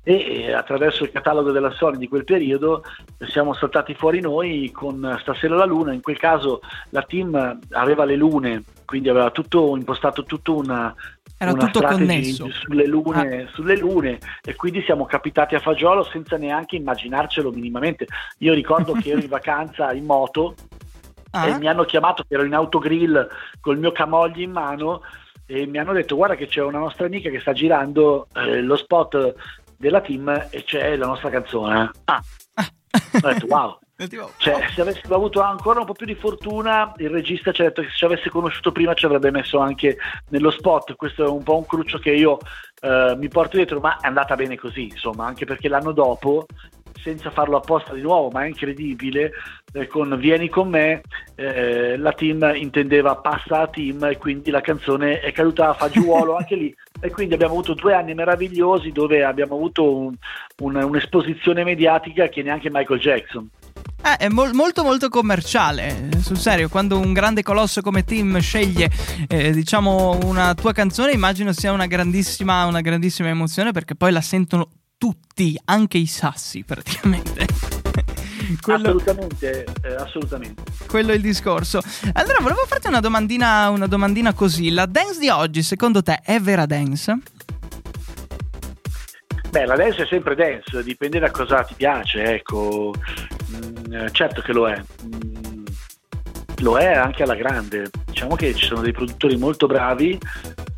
e 0.04 0.52
attraverso 0.52 1.04
il 1.04 1.12
catalogo 1.12 1.52
della 1.52 1.70
Sony 1.70 1.96
di 1.96 2.08
quel 2.08 2.24
periodo 2.24 2.82
siamo 3.28 3.54
saltati 3.54 3.94
fuori 3.94 4.20
noi 4.20 4.70
con 4.72 5.16
Stasera 5.20 5.54
la 5.54 5.64
Luna, 5.64 5.92
in 5.92 6.00
quel 6.02 6.18
caso 6.18 6.60
la 6.90 7.02
team 7.02 7.58
aveva 7.70 8.04
le 8.04 8.16
lune, 8.16 8.64
quindi 8.84 9.08
aveva 9.08 9.30
tutto 9.30 9.76
impostato 9.76 10.24
tutto 10.24 10.56
una, 10.56 10.92
era 11.38 11.52
una 11.52 11.66
tutto 11.66 11.86
connesso 11.86 12.48
sulle 12.50 12.86
lune, 12.86 13.42
ah. 13.42 13.48
sulle 13.52 13.76
lune 13.76 14.18
e 14.44 14.56
quindi 14.56 14.82
siamo 14.82 15.06
capitati 15.06 15.54
a 15.54 15.60
Fagiolo 15.60 16.02
senza 16.04 16.36
neanche 16.36 16.76
immaginarcelo 16.76 17.52
minimamente. 17.52 18.06
Io 18.38 18.54
ricordo 18.54 18.94
che 18.94 19.10
ero 19.10 19.20
in 19.20 19.26
vacanza 19.30 19.92
in 19.92 20.04
moto 20.04 20.56
ah. 21.30 21.46
e 21.46 21.58
mi 21.58 21.68
hanno 21.68 21.84
chiamato 21.84 22.24
che 22.26 22.34
ero 22.34 22.44
in 22.44 22.54
autogrill 22.54 23.28
col 23.60 23.78
mio 23.78 23.92
camogli 23.92 24.42
in 24.42 24.50
mano 24.50 25.02
e 25.46 25.66
mi 25.66 25.78
hanno 25.78 25.92
detto 25.92 26.16
guarda 26.16 26.34
che 26.34 26.46
c'è 26.46 26.62
una 26.62 26.78
nostra 26.78 27.06
amica 27.06 27.28
che 27.28 27.40
sta 27.40 27.52
girando 27.52 28.28
eh, 28.34 28.62
lo 28.62 28.76
spot 28.76 29.34
della 29.82 30.00
team 30.00 30.46
e 30.50 30.62
c'è 30.62 30.94
la 30.94 31.06
nostra 31.06 31.28
canzone. 31.28 31.90
Ah, 32.04 32.22
ho 32.54 33.32
detto 33.32 33.46
wow. 33.46 33.78
Cioè, 34.02 34.68
se 34.74 34.80
avessimo 34.80 35.14
avuto 35.14 35.40
ancora 35.42 35.78
un 35.78 35.86
po' 35.86 35.92
più 35.92 36.06
di 36.06 36.16
fortuna, 36.16 36.92
il 36.96 37.08
regista 37.08 37.52
ci 37.52 37.60
ha 37.60 37.66
detto 37.66 37.82
che 37.82 37.88
se 37.88 37.96
ci 37.98 38.04
avesse 38.04 38.30
conosciuto 38.30 38.72
prima 38.72 38.94
ci 38.94 39.04
avrebbe 39.04 39.30
messo 39.30 39.58
anche 39.58 39.96
nello 40.30 40.50
spot. 40.50 40.96
Questo 40.96 41.24
è 41.24 41.28
un 41.28 41.44
po' 41.44 41.56
un 41.56 41.66
cruccio 41.66 41.98
che 41.98 42.10
io 42.10 42.38
eh, 42.80 43.14
mi 43.16 43.28
porto 43.28 43.56
dietro, 43.56 43.78
ma 43.78 43.98
è 44.00 44.08
andata 44.08 44.34
bene 44.34 44.56
così, 44.56 44.88
insomma, 44.88 45.26
anche 45.26 45.44
perché 45.44 45.68
l'anno 45.68 45.92
dopo 45.92 46.46
senza 47.02 47.30
farlo 47.30 47.56
apposta 47.56 47.92
di 47.92 48.00
nuovo, 48.00 48.30
ma 48.30 48.44
è 48.44 48.46
incredibile, 48.46 49.32
eh, 49.72 49.86
con 49.86 50.16
Vieni 50.18 50.48
con 50.48 50.68
me, 50.68 51.02
eh, 51.34 51.96
la 51.96 52.12
team 52.12 52.52
intendeva 52.54 53.16
passa 53.16 53.62
a 53.62 53.66
team 53.66 54.04
e 54.04 54.18
quindi 54.18 54.50
la 54.50 54.60
canzone 54.60 55.20
è 55.20 55.32
caduta 55.32 55.70
a 55.70 55.74
fagiolo 55.74 56.36
anche 56.38 56.54
lì. 56.54 56.74
E 57.00 57.10
quindi 57.10 57.34
abbiamo 57.34 57.54
avuto 57.54 57.74
due 57.74 57.94
anni 57.94 58.14
meravigliosi 58.14 58.92
dove 58.92 59.24
abbiamo 59.24 59.54
avuto 59.54 59.96
un, 59.96 60.14
un, 60.60 60.76
un'esposizione 60.76 61.64
mediatica 61.64 62.28
che 62.28 62.42
neanche 62.42 62.70
Michael 62.70 63.00
Jackson. 63.00 63.48
Eh, 64.04 64.16
è 64.16 64.28
mo- 64.28 64.52
molto 64.52 64.82
molto 64.82 65.08
commerciale, 65.08 66.08
sul 66.20 66.36
serio, 66.36 66.68
quando 66.68 66.98
un 66.98 67.12
grande 67.12 67.42
colosso 67.42 67.82
come 67.82 68.04
Tim 68.04 68.38
sceglie 68.40 68.90
eh, 69.28 69.52
diciamo 69.52 70.18
una 70.24 70.54
tua 70.54 70.72
canzone 70.72 71.12
immagino 71.12 71.52
sia 71.52 71.70
una 71.70 71.86
grandissima, 71.86 72.64
una 72.66 72.80
grandissima 72.80 73.28
emozione 73.28 73.70
perché 73.70 73.94
poi 73.94 74.10
la 74.10 74.20
sentono 74.20 74.68
tutti, 75.02 75.58
anche 75.64 75.98
i 75.98 76.06
sassi 76.06 76.62
praticamente. 76.62 77.44
quello... 78.62 78.90
Assolutamente, 78.90 79.64
eh, 79.82 79.94
assolutamente. 79.94 80.62
Quello 80.86 81.10
è 81.10 81.16
il 81.16 81.20
discorso. 81.20 81.80
Allora, 82.12 82.38
volevo 82.40 82.64
farti 82.68 82.86
una 82.86 83.00
domandina, 83.00 83.68
una 83.70 83.88
domandina 83.88 84.32
così. 84.32 84.70
La 84.70 84.86
dance 84.86 85.18
di 85.18 85.28
oggi, 85.28 85.64
secondo 85.64 86.04
te, 86.04 86.20
è 86.22 86.38
vera 86.38 86.66
dance? 86.66 87.18
Beh, 89.50 89.66
la 89.66 89.74
dance 89.74 90.04
è 90.04 90.06
sempre 90.06 90.36
dance, 90.36 90.84
dipende 90.84 91.18
da 91.18 91.32
cosa 91.32 91.64
ti 91.64 91.74
piace, 91.74 92.22
ecco. 92.22 92.94
Mm, 93.56 94.06
certo 94.12 94.40
che 94.40 94.52
lo 94.52 94.68
è. 94.68 94.80
Mm, 95.04 95.64
lo 96.58 96.78
è 96.78 96.92
anche 96.92 97.24
alla 97.24 97.34
grande. 97.34 97.90
Diciamo 98.06 98.36
che 98.36 98.54
ci 98.54 98.66
sono 98.66 98.82
dei 98.82 98.92
produttori 98.92 99.36
molto 99.36 99.66
bravi 99.66 100.16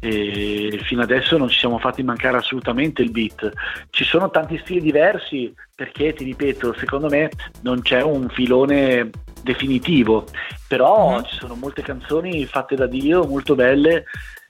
e 0.05 0.81
fino 0.83 1.01
adesso 1.01 1.39
non 1.39 1.49
ci 1.49 1.59
siamo 1.59 1.79
fatti 1.79 2.03
mancare 2.03 2.37
assolutamente 2.37 3.01
il 3.01 3.11
beat. 3.11 3.51
Ci 3.89 4.05
sono 4.05 4.31
tanti 4.31 4.59
stili 4.59 4.83
diversi 4.83 5.53
perché, 5.75 6.13
ti 6.13 6.25
ripeto, 6.25 6.75
secondo 6.79 7.09
me 7.09 7.31
non 7.63 7.81
c'è 7.81 8.03
un 8.03 8.29
filone 8.29 9.09
definitivo, 9.43 10.27
però 10.69 11.15
uh-huh. 11.15 11.23
ci 11.23 11.37
sono 11.37 11.55
molte 11.55 11.81
canzoni 11.81 12.45
fatte 12.45 12.77
da 12.77 12.87
Dio, 12.87 13.25
molto 13.27 13.55
belle 13.55 14.05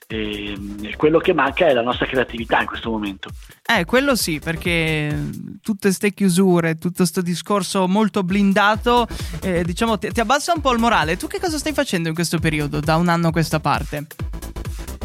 e 0.07 0.55
quello 0.97 1.17
che 1.17 1.33
manca 1.33 1.65
è 1.65 1.73
la 1.73 1.81
nostra 1.81 2.05
creatività 2.05 2.59
in 2.59 2.67
questo 2.67 2.91
momento. 2.91 3.29
Eh, 3.65 3.85
quello 3.85 4.15
sì, 4.15 4.39
perché 4.39 5.29
tutte 5.61 5.87
queste 5.87 6.13
chiusure, 6.13 6.75
tutto 6.75 6.97
questo 6.97 7.21
discorso 7.21 7.87
molto 7.87 8.23
blindato, 8.23 9.07
eh, 9.41 9.63
diciamo, 9.63 9.97
ti, 9.97 10.11
ti 10.11 10.19
abbassa 10.19 10.51
un 10.53 10.61
po' 10.61 10.73
il 10.73 10.79
morale. 10.79 11.15
Tu 11.15 11.27
che 11.27 11.39
cosa 11.39 11.57
stai 11.57 11.73
facendo 11.73 12.09
in 12.09 12.13
questo 12.13 12.39
periodo, 12.39 12.81
da 12.81 12.97
un 12.97 13.07
anno 13.07 13.29
a 13.29 13.31
questa 13.31 13.61
parte? 13.61 14.05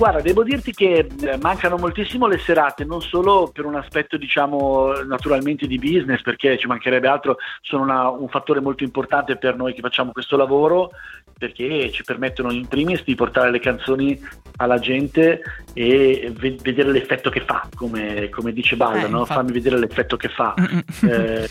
Guarda, 0.01 0.23
devo 0.23 0.43
dirti 0.43 0.73
che 0.73 1.07
eh, 1.21 1.37
mancano 1.43 1.77
moltissimo 1.77 2.27
le 2.27 2.39
serate, 2.39 2.87
non 2.87 3.03
solo 3.03 3.51
per 3.53 3.67
un 3.67 3.75
aspetto, 3.75 4.17
diciamo, 4.17 5.03
naturalmente 5.03 5.67
di 5.67 5.77
business, 5.77 6.23
perché 6.23 6.57
ci 6.57 6.67
mancherebbe 6.67 7.07
altro, 7.07 7.37
sono 7.61 7.83
una, 7.83 8.09
un 8.09 8.27
fattore 8.29 8.63
molto 8.63 8.83
importante 8.83 9.37
per 9.37 9.57
noi 9.57 9.75
che 9.75 9.83
facciamo 9.83 10.13
questo 10.13 10.39
lavoro, 10.39 10.93
perché 11.39 11.91
ci 11.93 12.03
permettono 12.03 12.51
in 12.51 12.67
primis 12.67 13.05
di 13.05 13.15
portare 13.15 13.51
le 13.51 13.61
canzoni 13.61 14.19
alla 14.57 14.79
gente 14.79 15.43
e 15.75 16.33
ve- 16.35 16.57
vedere 16.63 16.93
l'effetto 16.93 17.29
che 17.29 17.43
fa, 17.43 17.69
come, 17.75 18.31
come 18.31 18.55
dice 18.55 18.77
Balla, 18.77 19.05
eh, 19.05 19.09
no? 19.09 19.27
fammi 19.27 19.53
vedere 19.53 19.79
l'effetto 19.79 20.17
che 20.17 20.31
fa. 20.31 20.55
eh, 21.03 21.47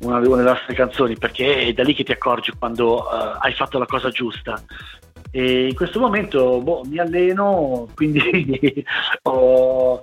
una 0.00 0.20
delle 0.20 0.42
nostre 0.42 0.74
canzoni 0.74 1.16
perché 1.16 1.56
è 1.56 1.72
da 1.72 1.82
lì 1.82 1.92
che 1.92 2.04
ti 2.04 2.12
accorgi 2.12 2.52
quando 2.56 2.98
uh, 2.98 3.36
hai 3.40 3.52
fatto 3.52 3.80
la 3.80 3.86
cosa 3.86 4.10
giusta 4.10 4.62
e 5.30 5.68
in 5.68 5.74
questo 5.74 6.00
momento 6.00 6.60
boh, 6.60 6.82
mi 6.84 6.98
alleno, 6.98 7.88
quindi 7.94 8.84
ho, 9.22 10.00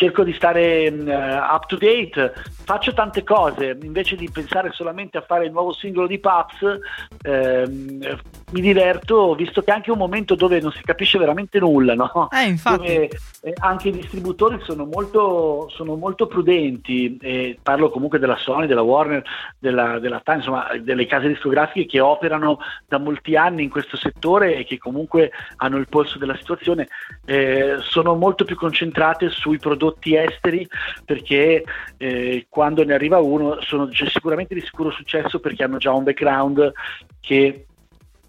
cerco 0.00 0.24
di 0.24 0.32
stare 0.32 0.88
uh, 0.88 1.10
up 1.10 1.66
to 1.66 1.76
date, 1.76 2.32
faccio 2.64 2.94
tante 2.94 3.22
cose, 3.22 3.76
invece 3.82 4.16
di 4.16 4.30
pensare 4.30 4.70
solamente 4.72 5.18
a 5.18 5.20
fare 5.20 5.44
il 5.44 5.52
nuovo 5.52 5.74
singolo 5.74 6.06
di 6.06 6.18
Paps, 6.18 6.78
ehm, 7.22 8.18
mi 8.52 8.60
diverto, 8.62 9.34
visto 9.34 9.60
che 9.60 9.70
è 9.70 9.74
anche 9.74 9.90
un 9.90 9.98
momento 9.98 10.36
dove 10.36 10.58
non 10.58 10.72
si 10.72 10.80
capisce 10.82 11.18
veramente 11.18 11.58
nulla, 11.58 11.94
no? 11.94 12.28
Eh, 12.30 12.46
infatti. 12.46 12.78
Dove 12.78 13.10
eh, 13.42 13.52
anche 13.58 13.88
i 13.88 13.92
distributori 13.92 14.58
sono 14.62 14.86
molto, 14.86 15.68
sono 15.68 15.96
molto 15.96 16.26
prudenti, 16.26 17.18
eh, 17.20 17.58
parlo 17.62 17.90
comunque 17.90 18.18
della 18.18 18.36
Sony, 18.36 18.66
della 18.66 18.80
Warner, 18.80 19.22
della, 19.58 19.98
della 19.98 20.22
Time, 20.24 20.38
insomma 20.38 20.68
delle 20.80 21.04
case 21.04 21.28
discografiche 21.28 21.84
che 21.84 22.00
operano 22.00 22.58
da 22.88 22.96
molti 22.96 23.36
anni 23.36 23.64
in 23.64 23.70
questo 23.70 23.98
settore 23.98 24.56
e 24.56 24.64
che 24.64 24.78
comunque 24.78 25.30
hanno 25.56 25.76
il 25.76 25.88
polso 25.90 26.16
della 26.16 26.36
situazione, 26.36 26.88
eh, 27.26 27.76
sono 27.80 28.14
molto 28.14 28.44
più 28.44 28.56
concentrate 28.56 29.28
sui 29.28 29.58
prodotti 29.58 29.88
esteri 30.16 30.66
perché 31.04 31.64
eh, 31.96 32.46
quando 32.48 32.84
ne 32.84 32.94
arriva 32.94 33.18
uno 33.18 33.60
sono 33.60 33.88
sicuramente 33.92 34.54
di 34.54 34.60
sicuro 34.60 34.90
successo 34.90 35.40
perché 35.40 35.64
hanno 35.64 35.78
già 35.78 35.92
un 35.92 36.04
background 36.04 36.72
che 37.20 37.66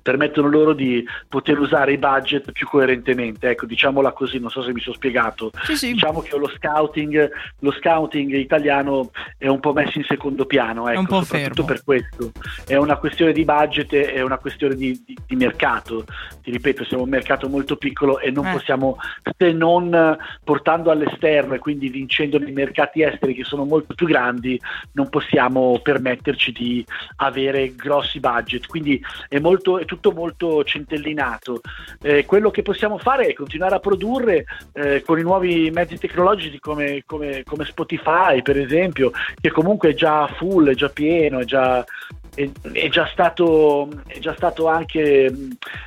permettono 0.02 0.48
loro 0.48 0.74
di 0.74 1.06
poter 1.28 1.60
usare 1.60 1.94
i 1.94 1.98
budget 1.98 2.52
più 2.52 2.68
coerentemente. 2.68 3.50
Ecco, 3.50 3.66
diciamola 3.66 4.12
così, 4.12 4.40
non 4.40 4.50
so 4.50 4.64
se 4.64 4.74
mi 4.74 4.80
sono 4.80 4.96
spiegato. 4.96 5.52
Sì, 5.64 5.76
sì. 5.76 5.94
Diciamo 5.94 6.22
che 6.22 6.38
lo 6.38 6.50
scouting, 6.50 7.32
lo 7.60 7.72
scouting, 7.72 8.34
italiano 8.34 9.12
è 9.38 9.48
un 9.48 9.60
po' 9.60 9.74
messo 9.74 9.98
in 9.98 10.04
secondo 10.06 10.46
piano, 10.46 10.88
ecco, 10.88 10.98
è 10.98 11.00
un 11.00 11.06
po 11.06 11.24
soprattutto 11.24 11.66
fermo. 11.66 11.66
per 11.66 11.84
questo. 11.84 12.32
È 12.66 12.76
una 12.76 12.98
questione 12.98 13.32
di 13.32 13.46
budget, 13.46 13.94
è 13.94 14.22
una 14.22 14.38
questione 14.38 14.76
di, 14.76 15.02
di, 15.06 15.18
di 15.26 15.36
mercato. 15.36 16.06
Ti 16.42 16.52
ripeto, 16.52 16.84
siamo 16.86 17.04
un 17.04 17.10
mercato 17.10 17.48
molto 17.48 17.76
piccolo 17.76 18.20
e 18.20 18.32
non 18.32 18.48
eh. 18.48 18.52
possiamo, 18.54 18.98
se 19.38 19.52
non 19.52 20.18
portando 20.44 20.92
all'esterno 20.92 21.54
e 21.54 21.60
quindi 21.60 21.90
vincendo 21.90 22.40
nei 22.40 22.52
mercati 22.52 23.04
esteri 23.04 23.34
che 23.34 23.44
sono 23.44 23.64
molto 23.66 23.94
più 23.94 24.08
grandi, 24.08 24.60
non 24.94 25.10
possiamo 25.10 25.80
permetterci 25.82 26.52
di 26.52 26.86
avere 27.18 27.76
grossi 27.76 28.20
budget. 28.20 28.66
Quindi 28.68 29.02
è 29.28 29.40
molto 29.40 29.80
tutto 29.92 30.14
molto 30.14 30.64
centellinato. 30.64 31.60
Eh, 32.02 32.26
quello 32.26 32.50
che 32.50 32.62
possiamo 32.62 32.98
fare 32.98 33.26
è 33.26 33.34
continuare 33.34 33.76
a 33.76 33.80
produrre 33.80 34.46
eh, 34.72 35.04
con 35.06 35.20
i 35.20 35.22
nuovi 35.22 35.70
mezzi 35.70 35.98
tecnologici 35.98 36.60
come, 36.60 37.04
come, 37.06 37.44
come, 37.44 37.66
Spotify, 37.66 38.42
per 38.42 38.58
esempio, 38.58 39.12
che 39.40 39.52
comunque 39.52 39.90
è 39.90 39.94
già 39.94 40.28
full, 40.28 40.70
è 40.70 40.76
già 40.76 40.88
pieno, 40.88 41.40
è 41.40 41.44
già, 41.44 41.84
è, 42.34 42.50
è, 42.72 42.90
già, 42.90 43.08
stato, 43.08 43.90
è 44.08 44.20
già 44.20 44.34
stato 44.36 44.68
anche 44.68 45.34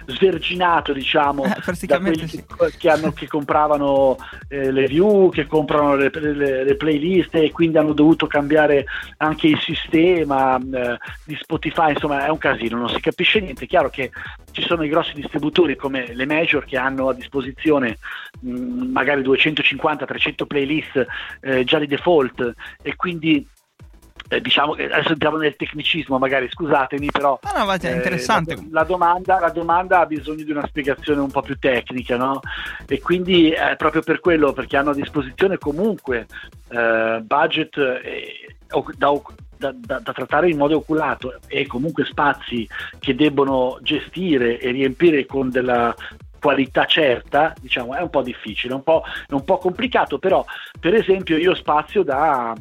sverginato, 0.07 0.93
diciamo, 0.93 1.45
eh, 1.45 1.87
da 1.87 1.99
quelli 2.01 2.29
sì. 2.29 2.45
che, 2.45 2.77
che, 2.77 2.91
hanno, 2.91 3.13
che 3.13 3.27
compravano 3.27 4.17
eh, 4.49 4.71
le 4.71 4.87
view, 4.87 5.31
che 5.31 5.47
comprano 5.47 5.97
le, 5.97 6.11
le, 6.13 6.65
le, 6.65 6.77
playlist 6.77 7.35
e 7.35 7.51
quindi 7.51 7.79
hanno 7.79 7.95
dovuto 7.95 8.27
cambiare 8.27 8.85
anche 9.19 9.47
il 9.49 9.59
sistema 9.61 10.57
eh, 10.59 10.99
di 11.25 11.37
Spotify, 11.41 11.93
insomma 11.93 12.27
è 12.27 12.29
un 12.29 12.39
casino, 12.39 12.77
non 12.77 12.91
si 12.91 13.01
capisce 13.01 13.41
niente. 13.41 13.65
È 13.65 13.69
chiaro 13.69 13.89
che 13.89 14.11
ci 14.53 14.63
sono 14.63 14.85
i 14.85 14.89
grossi 14.89 15.15
distributori 15.15 15.77
come 15.77 16.15
le 16.15 16.27
major 16.27 16.65
che 16.65 16.77
hanno 16.77 17.09
a 17.09 17.15
disposizione 17.15 17.99
mh, 18.41 18.91
magari 18.93 19.23
250-300 19.23 20.47
playlist 20.47 21.07
eh, 21.41 21.65
già 21.65 21.79
di 21.79 21.87
default 21.87 22.53
e 22.83 22.95
quindi 22.97 23.47
eh, 24.35 24.41
diciamo 24.41 24.73
che 24.73 24.85
adesso 24.91 25.13
entriamo 25.13 25.37
nel 25.37 25.57
tecnicismo 25.57 26.19
magari 26.19 26.49
scusatemi 26.51 27.11
però 27.11 27.39
ah, 27.43 27.65
no, 27.65 27.73
è 27.73 27.93
interessante 27.93 28.55
eh, 28.55 28.57
la, 28.71 28.81
la, 28.81 28.85
domanda, 28.85 29.39
la, 29.39 29.51
domanda, 29.51 30.01
ha 30.01 30.07
bisogno 30.07 30.45
di 30.45 30.51
una 30.51 30.67
spiegazione 30.67 31.21
un 31.21 31.31
po' 31.31 31.43
più 31.43 31.59
tecnica 31.59 32.17
no? 32.17 32.41
e 32.87 33.01
quindi 33.01 33.51
eh, 33.51 33.77
proprio 33.77 34.03
per 34.03 34.21
quello 34.21 34.53
perché 34.53 34.77
hanno 34.77 34.91
a 34.91 34.95
disposizione 34.95 35.59
comunque 35.59 36.27
budget 37.23 37.79
da, 38.97 39.13
da, 39.57 39.75
da, 39.77 39.99
da, 40.01 40.13
trattare 40.13 40.51
in 40.51 40.57
modo 40.57 40.77
oculato 40.77 41.39
e 41.47 41.67
comunque 41.67 42.05
spazi 42.05 42.69
che 42.99 43.15
debbono 43.15 43.79
gestire 43.83 44.59
e 44.59 44.73
riempire 44.73 45.25
con 45.27 45.51
della 45.51 45.95
qualità 46.45 46.85
certa, 46.85 47.55
diciamo, 47.59 47.95
è 47.95 48.03
un 48.03 48.11
po' 48.11 48.21
difficile, 48.21 48.75
un 48.75 48.83
po', 48.83 49.03
è 49.27 49.33
un 49.33 49.45
po' 49.45 49.57
complicato, 49.57 50.19
però 50.19 50.45
per 50.79 50.93
esempio 50.93 51.39
io 51.39 51.55
spazio 51.55 52.03
da, 52.03 52.55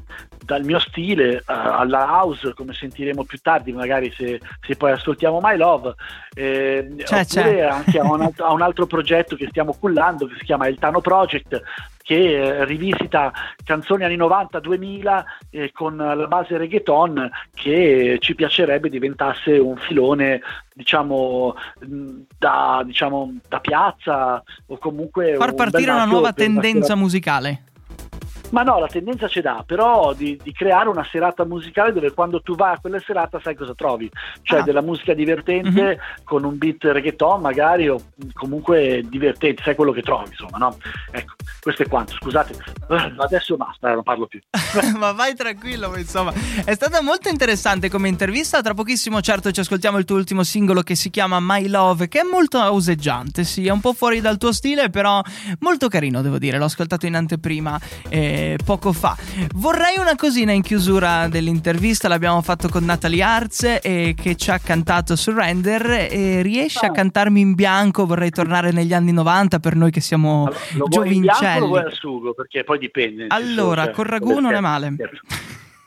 dal 0.44 0.64
mio 0.64 0.80
stile 0.80 1.38
uh, 1.38 1.42
alla 1.46 2.06
house, 2.08 2.54
come 2.54 2.74
sentiremo 2.74 3.24
più 3.24 3.40
tardi, 3.40 3.72
magari 3.72 4.12
se, 4.16 4.40
se 4.62 4.76
poi 4.76 4.92
ascoltiamo 4.92 5.40
My 5.42 5.58
Love, 5.58 5.96
eh, 6.36 6.94
c'è, 6.98 7.22
oppure 7.22 7.26
c'è. 7.26 7.62
anche 7.62 8.00
a 8.00 8.12
un, 8.12 8.22
altro, 8.22 8.46
a 8.46 8.52
un, 8.52 8.62
altro, 8.62 8.86
progetto 8.86 9.36
che 9.36 9.48
stiamo 9.50 9.76
cullando 9.80 10.28
che 10.28 10.36
si 10.38 10.46
chiama 10.46 10.68
Il 10.68 10.78
Tano 10.80 11.02
Project, 11.02 11.62
che 12.04 12.16
eh, 12.16 12.66
rivisita 12.66 13.32
canzoni 13.64 14.04
anni 14.04 14.18
90-2000 14.18 15.24
eh, 15.52 15.72
con 15.72 15.96
la 15.96 16.28
base 16.28 16.58
reggaeton 16.58 17.32
che 17.54 18.18
ci 18.20 18.36
piacerebbe 18.36 18.90
diventasse 18.90 19.52
un 19.52 19.78
filone 19.78 20.42
diciamo 20.74 21.56
da, 22.38 22.82
diciamo, 22.86 23.38
da 23.48 23.60
piazza 23.62 24.44
o 24.68 24.78
comunque 24.78 25.36
far 25.36 25.54
partire 25.54 25.92
una 25.92 26.06
nuova 26.06 26.34
tendenza 26.34 26.96
musicale 26.96 27.64
ma 28.54 28.62
no, 28.62 28.80
la 28.80 28.88
tendenza 28.88 29.28
ce 29.28 29.42
l'ha, 29.42 29.64
però 29.66 30.14
di, 30.14 30.40
di, 30.42 30.54
creare 30.54 30.88
una 30.88 31.06
serata 31.10 31.44
musicale 31.44 31.92
dove 31.92 32.14
quando 32.14 32.40
tu 32.42 32.56
vai 32.56 32.76
a 32.76 32.80
quella 32.80 33.00
serata 33.00 33.40
sai 33.42 33.56
cosa 33.56 33.74
trovi, 33.74 34.10
cioè 34.44 34.60
ah. 34.60 34.64
della 34.64 34.82
musica 34.82 35.16
divertente 35.16 35.84
mm-hmm. 35.84 36.00
con 36.24 36.44
un 36.44 36.56
beat 36.60 36.84
reggaeton 36.84 37.42
magari 37.42 37.90
o 37.90 38.00
comunque 38.34 39.04
divertente, 39.10 39.64
sai 39.64 39.74
quello 39.74 39.92
che 39.92 40.04
trovi, 40.04 40.30
insomma, 40.30 40.60
no? 40.60 40.78
Ecco, 41.10 41.34
questo 41.62 41.82
è 41.82 41.88
quanto, 41.88 42.14
scusate, 42.14 42.54
adesso 43.18 43.58
basta, 43.58 43.92
non 43.92 44.04
parlo 44.04 44.28
più. 44.28 44.40
ma 45.00 45.14
vai 45.14 45.34
tranquillo, 45.34 45.98
insomma, 45.98 46.32
è 46.64 46.76
stata 46.76 47.02
molto 47.02 47.30
interessante 47.30 47.90
come 47.90 48.08
intervista, 48.08 48.62
tra 48.62 48.76
pochissimo 48.76 49.20
certo 49.22 49.52
ci 49.52 49.62
ascoltiamo 49.62 49.98
il 49.98 50.06
tuo 50.06 50.16
ultimo 50.16 50.44
singolo 50.44 50.84
che 50.84 50.94
si 50.94 51.10
chiama 51.10 51.40
My 51.42 51.68
Love, 51.68 52.08
che 52.08 52.20
è 52.20 52.24
molto 52.24 52.60
auseggiante, 52.60 53.46
sì, 53.46 53.66
è 53.66 53.72
un 53.72 53.82
po' 53.82 53.94
fuori 53.94 54.22
dal 54.22 54.38
tuo 54.38 54.52
stile, 54.52 54.92
però 54.92 55.24
molto 55.62 55.88
carino, 55.88 56.22
devo 56.22 56.38
dire, 56.38 56.60
l'ho 56.60 56.66
ascoltato 56.66 57.08
in 57.08 57.16
anteprima. 57.16 57.80
Eh, 58.10 58.42
poco 58.64 58.94
fa. 58.94 59.16
Vorrei 59.56 59.98
una 60.00 60.16
cosina 60.16 60.52
in 60.52 60.62
chiusura 60.62 61.28
dell'intervista, 61.28 62.08
l'abbiamo 62.08 62.42
fatto 62.42 62.70
con 62.70 62.84
Natalie 62.86 63.24
Arz 63.24 63.80
e 63.82 64.16
che 64.20 64.36
ci 64.36 64.52
ha 64.52 64.60
cantato 64.60 65.16
Surrender 65.16 66.08
e 66.12 66.42
riesce 66.42 66.86
oh. 66.86 66.90
a 66.90 66.92
cantarmi 66.92 67.40
in 67.40 67.54
bianco, 67.54 68.06
vorrei 68.06 68.30
tornare 68.30 68.72
negli 68.72 68.94
anni 68.94 69.12
90 69.12 69.60
per 69.60 69.76
noi 69.76 69.92
che 69.92 70.02
siamo 70.02 70.46
allora, 70.46 70.60
lo 70.74 70.88
giovincelli. 70.88 70.90
Vuoi 70.90 71.16
in 71.16 71.22
bianco 71.22 71.64
o 71.64 71.68
vuoi 71.68 71.82
al 71.82 71.94
sugo? 71.94 72.34
Perché 72.34 72.64
poi 72.64 72.78
dipende. 72.80 73.26
Allora, 73.30 73.86
cioè, 73.86 73.94
con 73.94 74.06
ragù 74.06 74.40
non 74.40 74.54
è 74.54 74.60
male. 74.60 74.96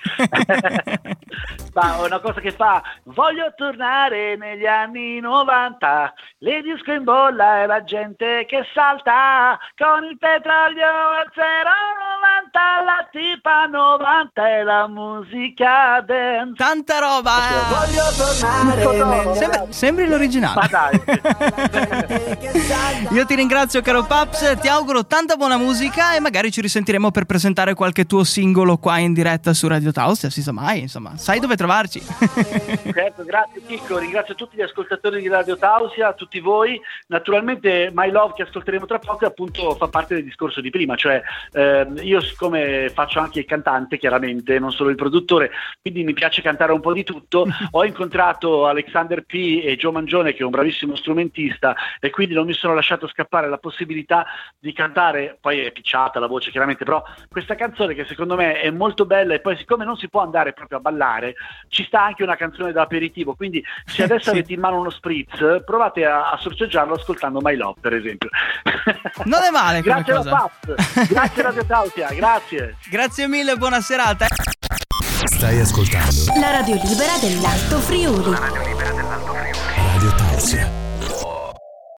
Ma 1.75 1.97
una 2.03 2.21
cosa 2.21 2.41
che 2.41 2.53
fa, 2.53 2.83
voglio 3.05 3.53
tornare 3.55 4.37
negli 4.37 4.65
anni 4.65 5.21
90, 5.21 6.15
le 6.39 6.63
disco 6.63 6.93
in 6.93 7.05
bolla 7.05 7.63
e 7.63 7.67
la 7.67 7.85
gente 7.85 8.47
che 8.49 8.65
salta, 8.73 9.59
con 9.77 10.05
il 10.05 10.17
petrolio 10.17 10.87
al 10.87 11.31
0,90, 11.35 12.85
la 12.85 13.07
tipa 13.11 13.67
90 13.67 14.49
e 14.49 14.63
la 14.63 14.89
musica 14.89 16.01
dance. 16.01 16.55
Tanta 16.57 16.99
roba! 16.99 17.37
Eh. 17.37 17.67
Voglio 17.69 18.05
tornare. 18.17 19.35
Sembra, 19.35 19.67
sembri 19.71 20.09
l'originale. 20.09 20.61
Ma 20.61 20.67
dai. 20.67 21.01
Io 23.13 23.27
ti 23.27 23.35
ringrazio 23.35 23.83
caro 23.83 24.05
Paps, 24.05 24.59
ti 24.61 24.69
auguro 24.69 25.07
tanta 25.07 25.37
buona 25.37 25.57
musica 25.57 26.15
e 26.15 26.21
magari 26.21 26.51
ci 26.51 26.61
risentiremo 26.61 27.11
per 27.11 27.25
presentare 27.25 27.75
qualche 27.75 28.07
tuo 28.07 28.25
singolo 28.25 28.79
qua 28.79 28.99
in 28.99 29.13
diretta 29.13 29.53
su 29.53 29.69
Radio 29.69 29.93
Si 29.97 30.43
sa 30.43 30.53
mai, 30.53 30.81
insomma, 30.81 31.17
sai 31.17 31.41
dove 31.41 31.57
trovarci. 31.57 32.01
certo, 32.93 33.25
grazie 33.25 33.63
Chicco, 33.67 33.97
ringrazio 33.97 34.35
tutti 34.35 34.55
gli 34.55 34.61
ascoltatori 34.61 35.23
di 35.23 35.29
Radio 35.29 35.57
Tausia, 35.57 36.13
tutti 36.13 36.39
voi. 36.39 36.79
Naturalmente 37.07 37.91
My 37.95 38.11
Love 38.11 38.35
che 38.35 38.43
ascolteremo 38.43 38.85
tra 38.85 38.99
poco 38.99 39.25
appunto 39.25 39.75
fa 39.75 39.89
parte 39.89 40.15
del 40.15 40.25
discorso 40.25 40.61
di 40.61 40.69
prima, 40.69 40.97
cioè 40.97 41.23
eh, 41.53 41.87
io 42.03 42.21
siccome 42.21 42.91
faccio 42.91 43.21
anche 43.21 43.39
il 43.39 43.47
cantante 43.47 43.97
chiaramente, 43.97 44.59
non 44.59 44.71
solo 44.71 44.91
il 44.91 44.97
produttore, 44.97 45.51
quindi 45.81 46.05
mi 46.05 46.13
piace 46.13 46.43
cantare 46.43 46.73
un 46.73 46.81
po' 46.81 46.93
di 46.93 47.03
tutto, 47.03 47.47
ho 47.71 47.85
incontrato 47.85 48.67
Alexander 48.67 49.25
P 49.25 49.63
e 49.65 49.77
Joe 49.77 49.93
Mangione 49.93 50.35
che 50.35 50.41
è 50.41 50.45
un 50.45 50.51
bravissimo 50.51 50.95
strumentista 50.95 51.75
e 51.99 52.11
quindi 52.11 52.35
non 52.35 52.45
mi 52.45 52.53
sono 52.53 52.75
lasciato 52.75 53.09
scappare 53.09 53.49
la 53.49 53.57
possibilità 53.57 54.27
di 54.59 54.75
cantare, 54.75 55.39
poi 55.41 55.61
è 55.61 55.73
picciata 55.73 56.21
la 56.21 56.27
voce 56.27 56.51
chiaramente, 56.51 56.85
però 56.85 57.03
questa 57.31 57.55
canzone 57.55 57.95
che 57.95 58.05
secondo 58.05 58.37
me 58.37 58.61
è 58.61 58.71
molto 58.71 59.07
bella 59.07 59.33
e 59.33 59.41
poi 59.41 59.57
siccome 59.57 59.85
non 59.87 59.97
si 59.97 60.09
può 60.09 60.21
andare 60.23 60.53
proprio 60.53 60.79
a 60.79 60.81
ballare, 60.83 61.35
ci 61.69 61.85
sta 61.85 62.03
anche 62.05 62.23
una 62.23 62.37
canzone 62.37 62.73
da 62.73 62.83
aperitivo, 62.83 63.35
quindi 63.35 63.65
se 63.87 64.03
adesso 64.05 64.25
Sì. 64.25 64.31
avete 64.31 64.53
in 64.53 64.61
mano 64.61 64.79
uno 64.81 64.91
spritz, 64.91 65.63
provate 65.65 66.05
a, 66.05 66.31
a 66.31 66.37
sorteggiarlo 66.39 66.95
ascoltando 66.95 67.41
My 67.41 67.57
Love 67.57 67.81
per 67.81 67.95
esempio. 67.95 68.29
Non 69.25 69.43
è 69.43 69.51
male 69.51 69.81
grazie 69.81 70.15
cosa. 70.15 70.29
alla 70.29 70.51
Paz, 70.65 71.09
grazie 71.09 71.43
Radio 71.43 71.65
Tausia, 71.67 72.09
grazie. 72.13 72.77
Grazie 72.91 73.27
mille, 73.29 73.57
buona 73.57 73.81
serata. 73.81 74.27
Stai 75.09 75.59
ascoltando 75.61 76.39
La 76.41 76.51
radio 76.51 76.75
libera 76.75 77.17
dell'Alto 77.21 77.79
Friuli. 77.79 78.35
Radio 78.35 80.15
Tausia. 80.17 80.76